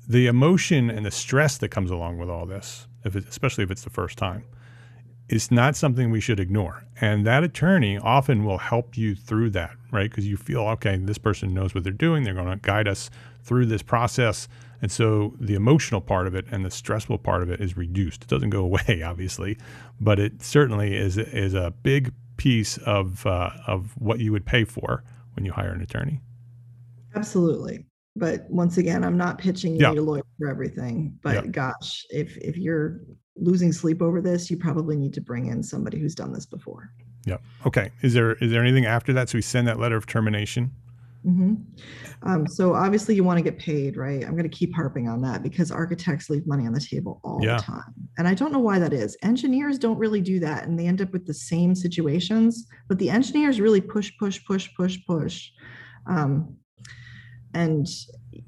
[0.07, 3.71] the emotion and the stress that comes along with all this, if it, especially if
[3.71, 4.45] it's the first time,
[5.27, 6.83] is not something we should ignore.
[7.01, 10.09] And that attorney often will help you through that, right?
[10.09, 12.23] Because you feel, okay, this person knows what they're doing.
[12.23, 13.09] They're going to guide us
[13.43, 14.47] through this process.
[14.81, 18.23] And so the emotional part of it and the stressful part of it is reduced.
[18.23, 19.57] It doesn't go away, obviously,
[19.99, 24.63] but it certainly is, is a big piece of, uh, of what you would pay
[24.63, 25.03] for
[25.33, 26.21] when you hire an attorney.
[27.15, 27.85] Absolutely.
[28.15, 29.91] But once again, I'm not pitching you Yeah.
[29.91, 31.17] a lawyer for everything.
[31.21, 31.51] But Yeah.
[31.51, 33.01] gosh, if if you're
[33.35, 36.91] losing sleep over this, you probably need to bring in somebody who's done this before.
[37.25, 37.41] Yep.
[37.67, 37.91] Okay.
[38.01, 39.29] Is there is there anything after that?
[39.29, 40.71] So we send that letter of termination.
[41.23, 41.55] hmm
[42.23, 44.23] Um, so obviously you want to get paid, right?
[44.23, 47.39] I'm going to keep harping on that because architects leave money on the table all
[47.41, 47.57] Yeah.
[47.57, 47.93] the time.
[48.17, 49.15] And I don't know why that is.
[49.21, 53.09] Engineers don't really do that and they end up with the same situations, but the
[53.09, 55.49] engineers really push, push, push, push, push.
[56.07, 56.57] Um,
[57.53, 57.87] and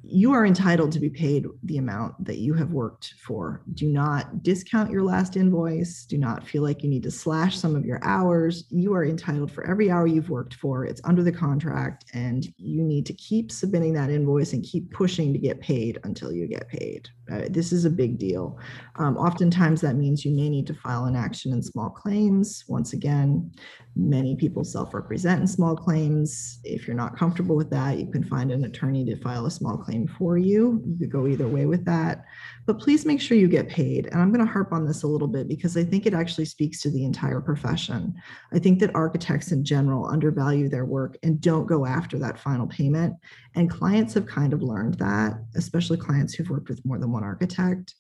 [0.04, 3.62] you are entitled to be paid the amount that you have worked for.
[3.74, 6.06] Do not discount your last invoice.
[6.06, 8.66] Do not feel like you need to slash some of your hours.
[8.70, 10.86] You are entitled for every hour you've worked for.
[10.86, 15.34] It's under the contract, and you need to keep submitting that invoice and keep pushing
[15.34, 17.10] to get paid until you get paid.
[17.32, 18.58] Uh, this is a big deal.
[18.96, 22.64] Um, oftentimes, that means you may need to file an action in small claims.
[22.68, 23.52] Once again,
[24.00, 26.60] many people self represent in small claims.
[26.64, 29.78] If you're not comfortable with that, you can find an attorney to file a small
[29.78, 30.82] claim for you.
[30.86, 32.26] You could go either way with that.
[32.66, 34.08] But please make sure you get paid.
[34.08, 36.46] And I'm going to harp on this a little bit because I think it actually
[36.46, 38.14] speaks to the entire profession.
[38.54, 42.68] I think that architects in general undervalue their work and don't go after that final
[42.68, 43.16] payment.
[43.56, 47.24] And clients have kind of learned that, especially clients who've worked with more than one
[47.24, 47.96] architect.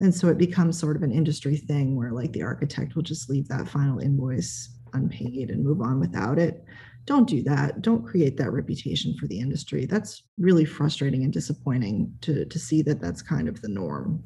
[0.00, 3.28] And so it becomes sort of an industry thing where, like, the architect will just
[3.28, 6.64] leave that final invoice unpaid and move on without it.
[7.06, 7.82] Don't do that.
[7.82, 9.84] Don't create that reputation for the industry.
[9.84, 14.24] That's really frustrating and disappointing to, to see that that's kind of the norm.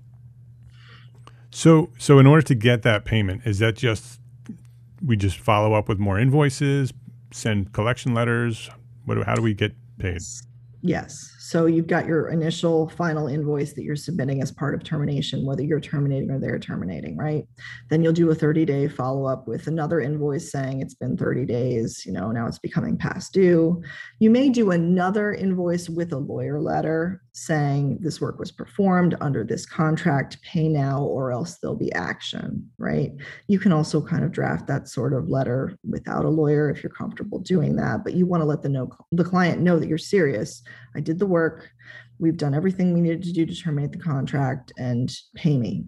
[1.50, 4.20] So so in order to get that payment, is that just
[5.04, 6.92] we just follow up with more invoices,
[7.32, 8.70] send collection letters?
[9.06, 10.20] What do, how do we get paid?
[10.82, 11.34] Yes.
[11.48, 15.62] So you've got your initial final invoice that you're submitting as part of termination, whether
[15.62, 17.46] you're terminating or they're terminating, right?
[17.88, 21.46] Then you'll do a 30 day follow up with another invoice saying it's been 30
[21.46, 23.82] days, you know, now it's becoming past due.
[24.18, 29.44] You may do another invoice with a lawyer letter saying this work was performed under
[29.44, 33.12] this contract, pay now, or else there'll be action, right?
[33.46, 36.90] You can also kind of draft that sort of letter without a lawyer if you're
[36.90, 39.98] comfortable doing that, but you want to let the know the client know that you're
[39.98, 40.62] serious.
[40.96, 41.70] I did the work.
[42.18, 45.84] We've done everything we needed to do to terminate the contract and pay me.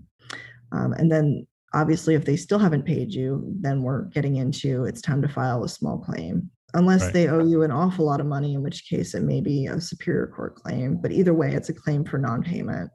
[0.73, 5.03] Um, and then obviously if they still haven't paid you, then we're getting into it's
[5.03, 6.51] time to file a small claim.
[6.75, 7.13] Unless Right.
[7.13, 9.81] they owe you an awful lot of money, in which case it may be a
[9.81, 10.99] superior court claim.
[11.03, 12.91] But either way, it's a claim for non-payment.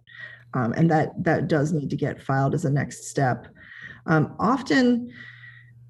[0.54, 3.48] Um, and that that does need to get filed as a next step.
[4.06, 5.12] Um, often,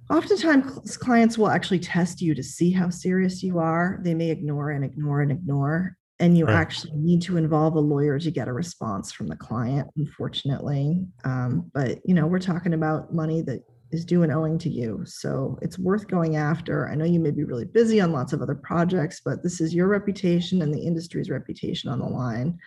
[0.09, 3.99] oftentimes clients will actually test you to see how serious you are.
[4.01, 6.55] They may ignore and ignore and ignore, and you Right.
[6.55, 9.89] actually need to involve a lawyer to get a response from the client.
[9.97, 14.69] Unfortunately, um, but you know we're talking about money that is due and owing to
[14.69, 16.89] you, so it's worth going after.
[16.89, 19.75] I know you may be really busy on lots of other projects, but this is
[19.75, 22.57] your reputation and the industry's reputation on the line,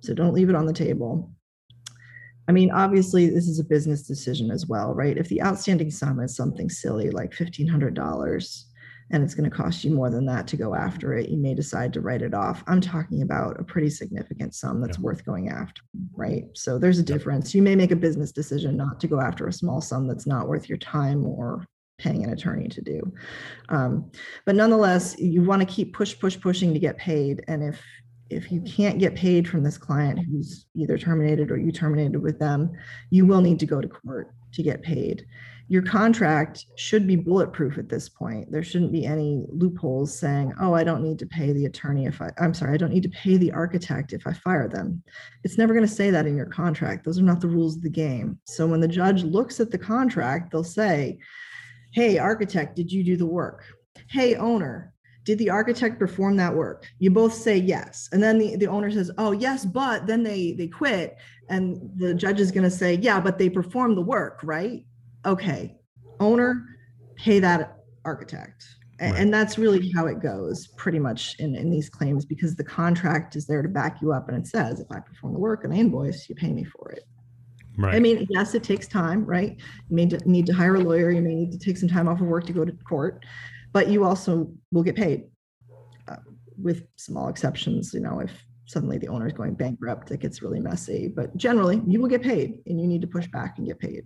[0.00, 1.32] so don't leave it on the table.
[2.46, 5.18] I mean, obviously, this is a business decision as well, right?
[5.18, 8.64] If the outstanding sum is something silly like $1,500
[9.10, 11.54] and it's going to cost you more than that to go after it, you may
[11.54, 12.62] decide to write it off.
[12.66, 15.02] I'm talking about a pretty significant sum that's Yeah.
[15.04, 15.82] worth going after,
[16.14, 16.44] right?
[16.54, 17.54] So there's a difference.
[17.54, 20.48] You may make a business decision not to go after a small sum that's not
[20.48, 21.64] worth your time or
[21.98, 23.12] paying an attorney to do.
[23.70, 24.10] Um,
[24.46, 27.44] but nonetheless, you want to keep push, push, pushing to get paid.
[27.48, 27.82] And if
[28.30, 32.38] if you can't get paid from this client who's either terminated or you terminated with
[32.38, 32.70] them,
[33.08, 35.24] you will need to go to court to get paid.
[35.70, 38.50] Your contract should be bulletproof at this point.
[38.50, 42.22] There shouldn't be any loopholes saying, oh, I don't need to pay the attorney if
[42.22, 45.02] I, I'm sorry, I don't need to pay the architect if I fire them.
[45.44, 47.04] It's never going to say that in your contract.
[47.04, 48.38] Those are not the rules of the game.
[48.44, 51.18] So when the judge looks at the contract, they'll say,
[51.92, 53.64] hey, architect, did you do the work?
[54.08, 54.94] Hey, owner,
[55.28, 58.90] did the architect perform that work you both say yes and then the, the owner
[58.90, 61.18] says oh yes but then they they quit
[61.50, 64.86] and the judge is going to say yeah but they performed the work right
[65.26, 65.76] okay
[66.20, 66.64] owner
[67.16, 68.64] pay that architect
[69.00, 69.14] Right.
[69.14, 73.36] and that's really how it goes pretty much in, in these claims because the contract
[73.36, 75.72] is there to back you up and it says if i perform the work and
[75.72, 77.04] i invoice you pay me for it
[77.78, 77.94] Right.
[77.94, 79.56] I mean, yes, it takes time, right?
[79.88, 81.12] You may need to hire a lawyer.
[81.12, 83.24] You may need to take some time off of work to go to court,
[83.72, 85.26] but you also will get paid
[86.08, 86.16] uh,
[86.60, 87.94] with small exceptions.
[87.94, 88.32] You know, if
[88.66, 91.06] suddenly the owner is going bankrupt, it gets really messy.
[91.06, 94.02] But generally, you will get paid, and you need to push back and get paid.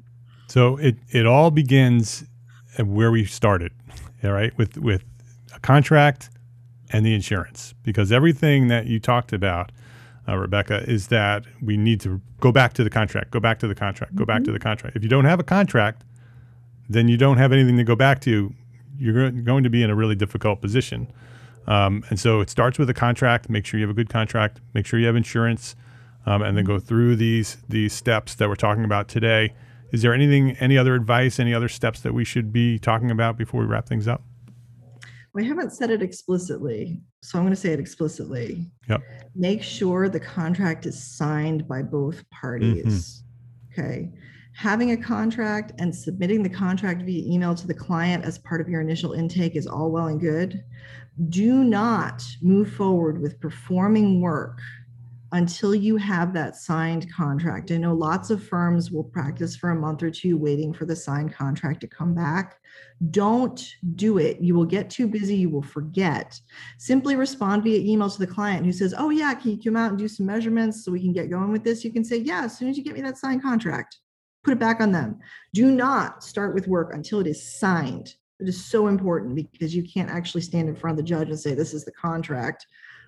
[0.48, 2.24] So it it all begins
[2.78, 3.72] at where we started,
[4.22, 5.04] all right, with with
[5.54, 6.30] a contract
[6.90, 9.72] and the insurance, because everything that you talked about,
[10.28, 13.68] uh, Rebecca, is that we need to go back to the contract, go back to
[13.68, 14.96] the contract, go back to the contract.
[14.96, 16.04] If you don't have a contract,
[16.88, 18.52] then you don't have anything to go back to.
[18.98, 21.08] You're going to be in a really difficult position.
[21.66, 23.48] Um, and so it starts with a contract.
[23.48, 24.60] Make sure you have a good contract.
[24.74, 25.76] Make sure you have insurance,
[26.26, 29.54] um, and then go through these these steps that we're talking about today.
[29.92, 33.36] Is there anything, any other advice, any other steps that we should be talking about
[33.36, 34.22] before we wrap things up?
[35.34, 38.66] We haven't said it explicitly, so I'm going to say it explicitly.
[38.88, 39.02] Yep.
[39.34, 43.22] Make sure the contract is signed by both parties.
[43.76, 43.80] Mm-hmm.
[43.80, 44.10] Okay.
[44.54, 48.68] Having a contract and submitting the contract via email to the client as part of
[48.68, 50.62] your initial intake is all well and good.
[51.28, 54.58] Do not move forward with performing work
[55.32, 57.70] until you have that signed contract.
[57.70, 60.94] I know lots of firms will practice for a month or two waiting for the
[60.94, 62.60] signed contract to come back.
[63.10, 64.40] Don't do it.
[64.40, 66.38] You will get too busy, you will forget.
[66.78, 69.90] Simply respond via email to the client who says, Oh, yeah, can you come out
[69.90, 71.82] and do some measurements so we can get going with this?
[71.82, 73.98] You can say, Yeah, as soon as you get me that signed contract,
[74.44, 75.18] put it back on them.
[75.54, 78.14] Do not start with work until it is signed.
[78.38, 81.40] It is so important because you can't actually stand in front of the judge and
[81.40, 82.66] say, This is the contract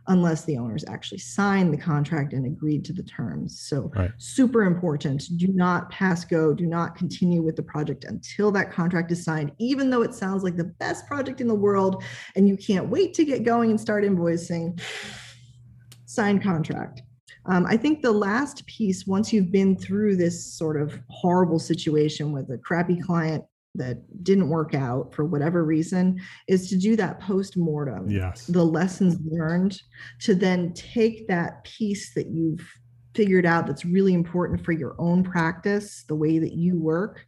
[0.09, 3.61] unless the owners actually signed the contract and agreed to the terms.
[3.61, 4.11] So, Right.
[4.19, 5.29] super important.
[5.37, 6.53] Do not pass go.
[6.53, 10.43] Do not continue with the project until that contract is signed, even though it sounds
[10.43, 12.03] like the best project in the world
[12.37, 14.81] and you can't wait to get going and start invoicing.
[16.07, 17.03] Signed contract.
[17.47, 22.33] Um, I think the last piece, once you've been through this sort of horrible situation
[22.33, 23.45] with a crappy client
[23.75, 28.47] that didn't work out for whatever reason, is to do that post mortem Yes.
[28.47, 29.81] the lessons learned
[30.21, 32.67] to then take that piece that you've
[33.15, 37.25] figured out that's really important for your own practice, the way that you work,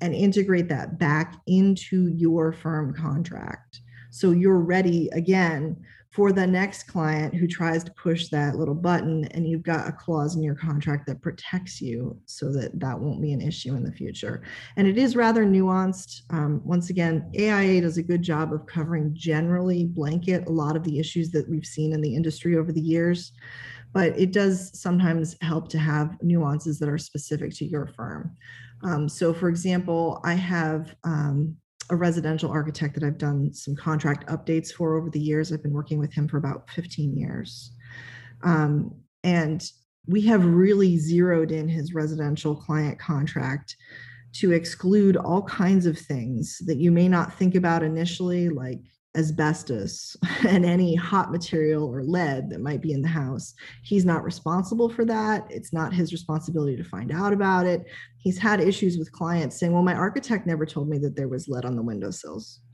[0.00, 3.80] and integrate that back into your firm contract.
[4.10, 5.76] So you're ready again
[6.10, 9.92] for the next client who tries to push that little button and you've got a
[9.92, 13.84] clause in your contract that protects you so that that won't be an issue in
[13.84, 14.42] the future.
[14.76, 16.22] And it is rather nuanced.
[16.30, 20.82] Um, once again AIA does a good job of covering generally blanket a lot of
[20.82, 23.32] the issues that we've seen in the industry over the years
[23.92, 28.36] but it does sometimes help to have nuances that are specific to your firm.
[28.84, 31.56] Um, so for example i have um,
[31.90, 35.52] a residential architect that I've done some contract updates for over the years.
[35.52, 37.72] I've been working with him for about 15 years.
[38.42, 39.62] Um, and
[40.06, 43.76] we have really zeroed in his residential client contract
[44.32, 48.80] to exclude all kinds of things that you may not think about initially, like
[49.16, 50.16] asbestos
[50.48, 53.54] and any hot material or lead that might be in the house.
[53.82, 55.46] He's not responsible for that.
[55.50, 57.84] It's not his responsibility to find out about it.
[58.18, 61.48] He's had issues with clients saying, Well, my architect never told me that there was
[61.48, 62.60] lead on the windowsills.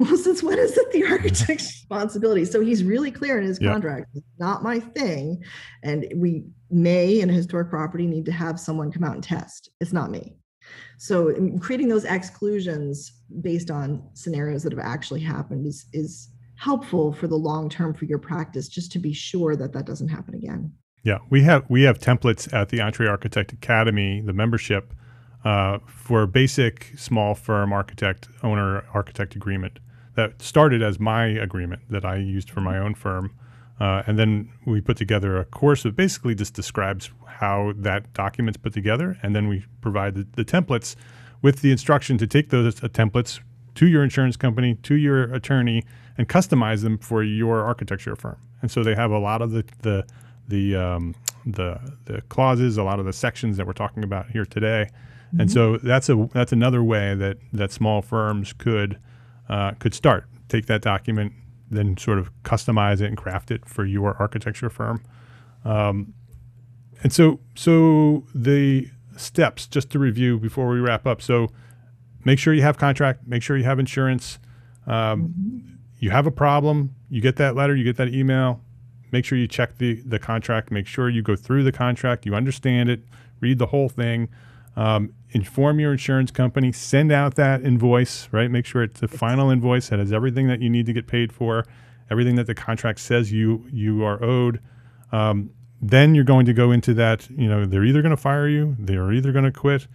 [0.00, 2.44] Well, since when is it the architect's responsibility?
[2.44, 3.72] So he's really clear in his Yeah.
[3.72, 4.06] contract.
[4.14, 5.42] It's not my thing.
[5.82, 9.70] And we may, in a historic property, need to have someone come out and test.
[9.80, 10.36] It's not me.
[10.98, 17.28] So creating those exclusions based on scenarios that have actually happened is, is helpful for
[17.28, 20.72] the long term for your practice, just to be sure that that doesn't happen again.
[21.04, 24.92] Yeah, we have we have templates at the EntreArchitect Academy, the membership,
[25.44, 29.78] uh, for basic small firm architect owner architect agreement
[30.16, 33.32] that started as my agreement that I used for my own firm,
[33.80, 38.56] uh, and then we put together a course that basically just describes how that document's
[38.56, 40.96] put together, and then we provide the, the templates
[41.42, 43.40] with the instruction to take those uh, templates
[43.76, 45.84] to your insurance company, to your attorney,
[46.16, 48.36] and customize them for your architecture firm.
[48.60, 50.04] And so they have a lot of the the
[50.48, 51.14] the um,
[51.46, 54.88] the the clauses, a lot of the sections that we're talking about here today.
[55.38, 58.98] And so that's a that's another way that that small firms could
[59.48, 60.24] uh, could start.
[60.48, 61.34] Take that document,
[61.70, 65.02] then sort of customize it and craft it for your architecture firm.
[65.64, 66.14] Um,
[67.02, 71.20] and so so the steps just to review before we wrap up.
[71.22, 71.48] So
[72.24, 73.26] make sure you have contract.
[73.26, 74.38] Make sure you have insurance.
[74.86, 76.94] Um, you have a problem.
[77.10, 77.74] You get that letter.
[77.74, 78.60] You get that email.
[79.10, 80.70] Make sure you check the the contract.
[80.70, 82.26] Make sure you go through the contract.
[82.26, 83.00] You understand it.
[83.40, 84.28] Read the whole thing.
[84.76, 86.72] Um, inform your insurance company.
[86.72, 88.28] Send out that invoice.
[88.32, 88.50] Right.
[88.50, 91.32] Make sure it's the final invoice that has everything that you need to get paid
[91.32, 91.64] for,
[92.10, 94.60] everything that the contract says you you are owed.
[95.12, 95.50] Um,
[95.80, 97.28] then you're going to go into that.
[97.30, 99.86] You know, they're either going to fire you, they're either going to quit,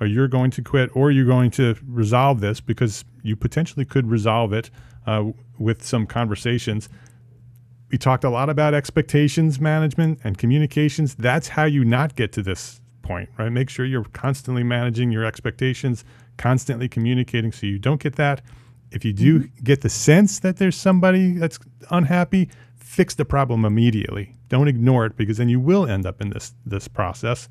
[0.00, 4.08] or you're going to quit, or you're going to resolve this because you potentially could
[4.08, 4.70] resolve it
[5.06, 5.24] uh,
[5.58, 6.88] with some conversations.
[7.90, 11.14] we talked a lot about expectations management and communications.
[11.14, 13.50] That's how you not get to this point, right?
[13.50, 16.04] Make sure you're constantly managing your expectations,
[16.36, 18.42] constantly communicating so you don't get that.
[18.90, 19.64] If you do mm-hmm.
[19.64, 21.58] get the sense that there's somebody that's
[21.90, 24.36] unhappy, fix the problem immediately.
[24.48, 27.48] Don't ignore it because then you will end up in this this process.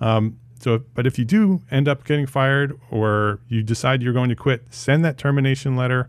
[0.00, 4.30] Um, so, but if you do end up getting fired or you decide you're going
[4.30, 6.08] to quit, send that termination letter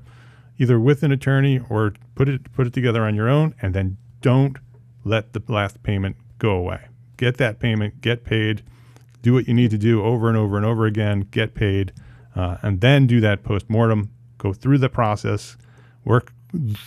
[0.58, 3.98] either with an attorney or put it put it together on your own, and then
[4.22, 4.58] don't
[5.04, 6.88] let the last payment go away.
[7.18, 8.64] Get that payment, get paid,
[9.28, 11.92] do what you need to do over and over and over again, get paid,
[12.34, 14.10] uh, and then do that post mortem.
[14.38, 15.58] Go through the process,
[16.06, 16.32] work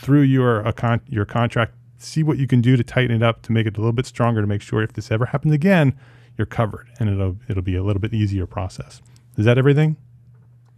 [0.00, 3.52] through your con- your contract, see what you can do to tighten it up to
[3.52, 5.94] make it a little bit stronger to make sure if this ever happens again,
[6.38, 9.02] you're covered and it'll it'll be a little bit easier process.
[9.36, 9.98] Is that everything?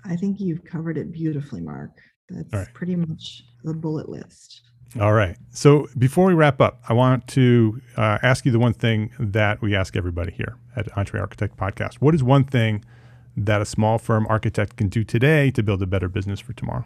[0.05, 1.93] I think you've covered it beautifully, Mark.
[2.29, 2.75] That's right.
[2.75, 4.63] pretty much the bullet list.
[5.01, 5.37] All right.
[5.51, 9.63] So before we wrap up, I want to uh, ask you the one thing that
[9.63, 11.95] we ask everybody here at EntreArchitect Podcast.
[11.95, 12.85] What is one thing
[13.37, 16.85] that a small firm architect can do today to build a better business for tomorrow?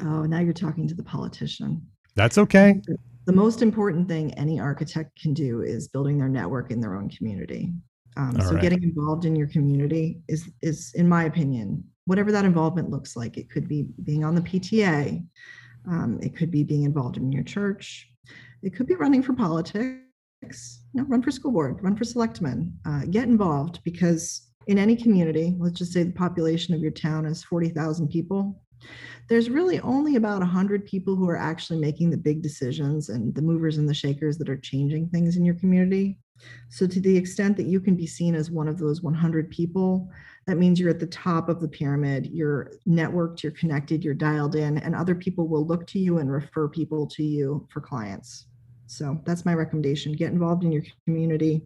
[0.00, 1.86] Oh, now you're talking to the politician.
[2.14, 2.80] That's okay.
[3.26, 7.10] The most important thing any architect can do is building their network in their own
[7.10, 7.72] community.
[8.16, 8.62] Um, so right.
[8.62, 13.36] getting involved in your community is is, in my opinion, whatever that involvement looks like.
[13.36, 15.24] It could be being on the PTA,
[15.88, 18.08] um, it could be being involved in your church,
[18.62, 19.96] it could be running for politics.
[20.42, 22.72] You know, run for school board, run for selectmen.
[22.86, 27.26] Uh, get involved because in any community, let's just say the population of your town
[27.26, 28.60] is forty thousand people.
[29.28, 33.42] There's really only about 100 people who are actually making the big decisions and the
[33.42, 36.18] movers and the shakers that are changing things in your community.
[36.68, 40.08] So, to the extent that you can be seen as one of those 100 people,
[40.46, 44.54] that means you're at the top of the pyramid, you're networked, you're connected, you're dialed
[44.54, 48.46] in, and other people will look to you and refer people to you for clients.
[48.86, 50.12] So, that's my recommendation.
[50.12, 51.62] Get involved in your community,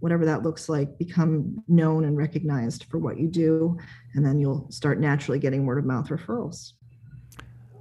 [0.00, 3.76] whatever that looks like, become known and recognized for what you do,
[4.14, 6.72] and then you'll start naturally getting word of mouth referrals.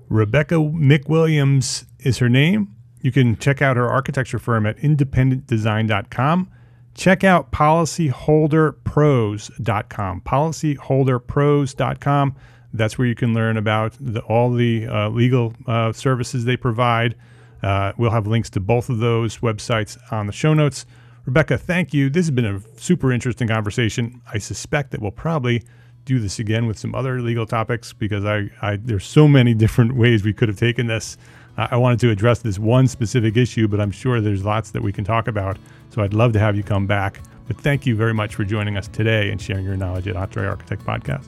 [0.10, 2.76] Rebecca McWilliams is her name.
[3.04, 6.50] You can check out her architecture firm at independentdesign.com.
[6.96, 10.22] Check out policyholderpros.com.
[10.22, 12.36] Policyholderpros.com.
[12.74, 17.14] That's where you can learn about the, all the uh, legal uh, services they provide.
[17.62, 20.86] Uh, we'll have links to both of those websites on the show notes.
[21.26, 22.10] Rebecca, thank you.
[22.10, 24.22] This has been a super interesting conversation.
[24.34, 25.64] I suspect that we'll probably
[26.06, 29.96] do this again with some other legal topics because I, I there's so many different
[29.96, 31.18] ways we could have taken this.
[31.56, 34.92] I wanted to address this one specific issue, but I'm sure there's lots that we
[34.92, 35.58] can talk about.
[35.92, 37.20] So I'd love to have you come back.
[37.48, 40.84] But thank you very much for joining us today and sharing your knowledge at EntreArchitect
[40.84, 41.28] Podcast.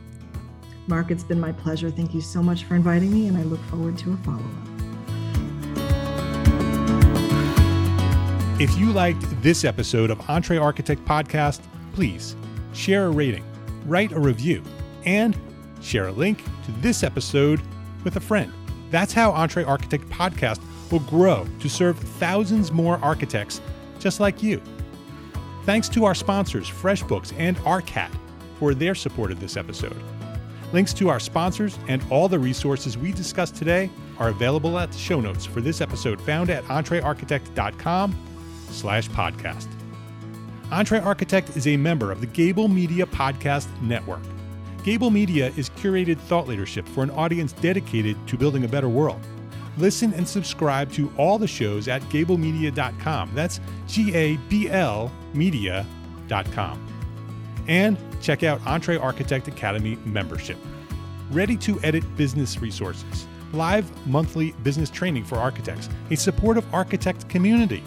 [0.87, 1.91] Mark, it's been my pleasure.
[1.91, 4.75] Thank you so much for inviting me, and I look forward to a follow up.
[8.59, 11.61] If you liked this episode of EntreArchitect Podcast,
[11.93, 12.35] please
[12.73, 13.43] share a rating,
[13.85, 14.63] write a review,
[15.05, 15.37] and
[15.81, 17.61] share a link to this episode
[18.03, 18.51] with a friend.
[18.95, 23.59] That's how EntreArchitect Podcast will grow to serve thousands more architects
[23.99, 24.61] just like you.
[25.65, 28.09] Thanks to our sponsors, FreshBooks and ARCAT,
[28.57, 30.01] for their support of this episode.
[30.71, 34.97] Links to our sponsors and all the resources we discussed today are available at the
[34.97, 38.15] show notes for this episode found at entrearchitect.com
[38.69, 39.67] slash podcast.
[40.69, 44.23] EntreArchitect is a member of the Gable Media Podcast Network.
[44.85, 49.19] Gable Media is curated thought leadership for an audience dedicated to building a better world.
[49.79, 53.31] Listen and subscribe to all the shows at gablemedia.com.
[53.33, 56.87] That's G A B L media.com.
[57.67, 60.57] And check out EntreArchitect Academy membership.
[61.31, 67.83] Ready to edit business resources, live monthly business training for architects, a supportive architect community,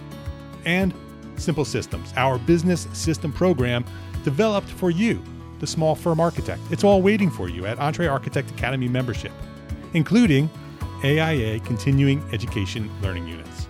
[0.65, 0.93] and
[1.37, 3.85] Simple Systems, our business system program
[4.25, 5.23] developed for you
[5.61, 6.61] the small firm architect.
[6.71, 9.33] It's all waiting for you at EntreArchitect Academy membership,
[9.95, 10.51] including
[11.05, 13.69] AIA continuing education learning units.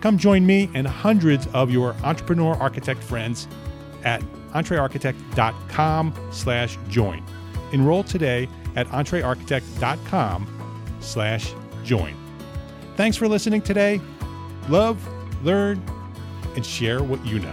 [0.00, 3.46] Come join me and hundreds of your entrepreneur architect friends
[4.04, 7.22] at entrearchitect.com slash join.
[7.72, 10.46] Enroll today at entrearchitect.com
[11.00, 11.52] slash
[11.84, 12.16] join.
[12.96, 14.00] Thanks for listening today.
[14.68, 15.06] Love,
[15.44, 15.82] learn,
[16.56, 17.52] and share what you know.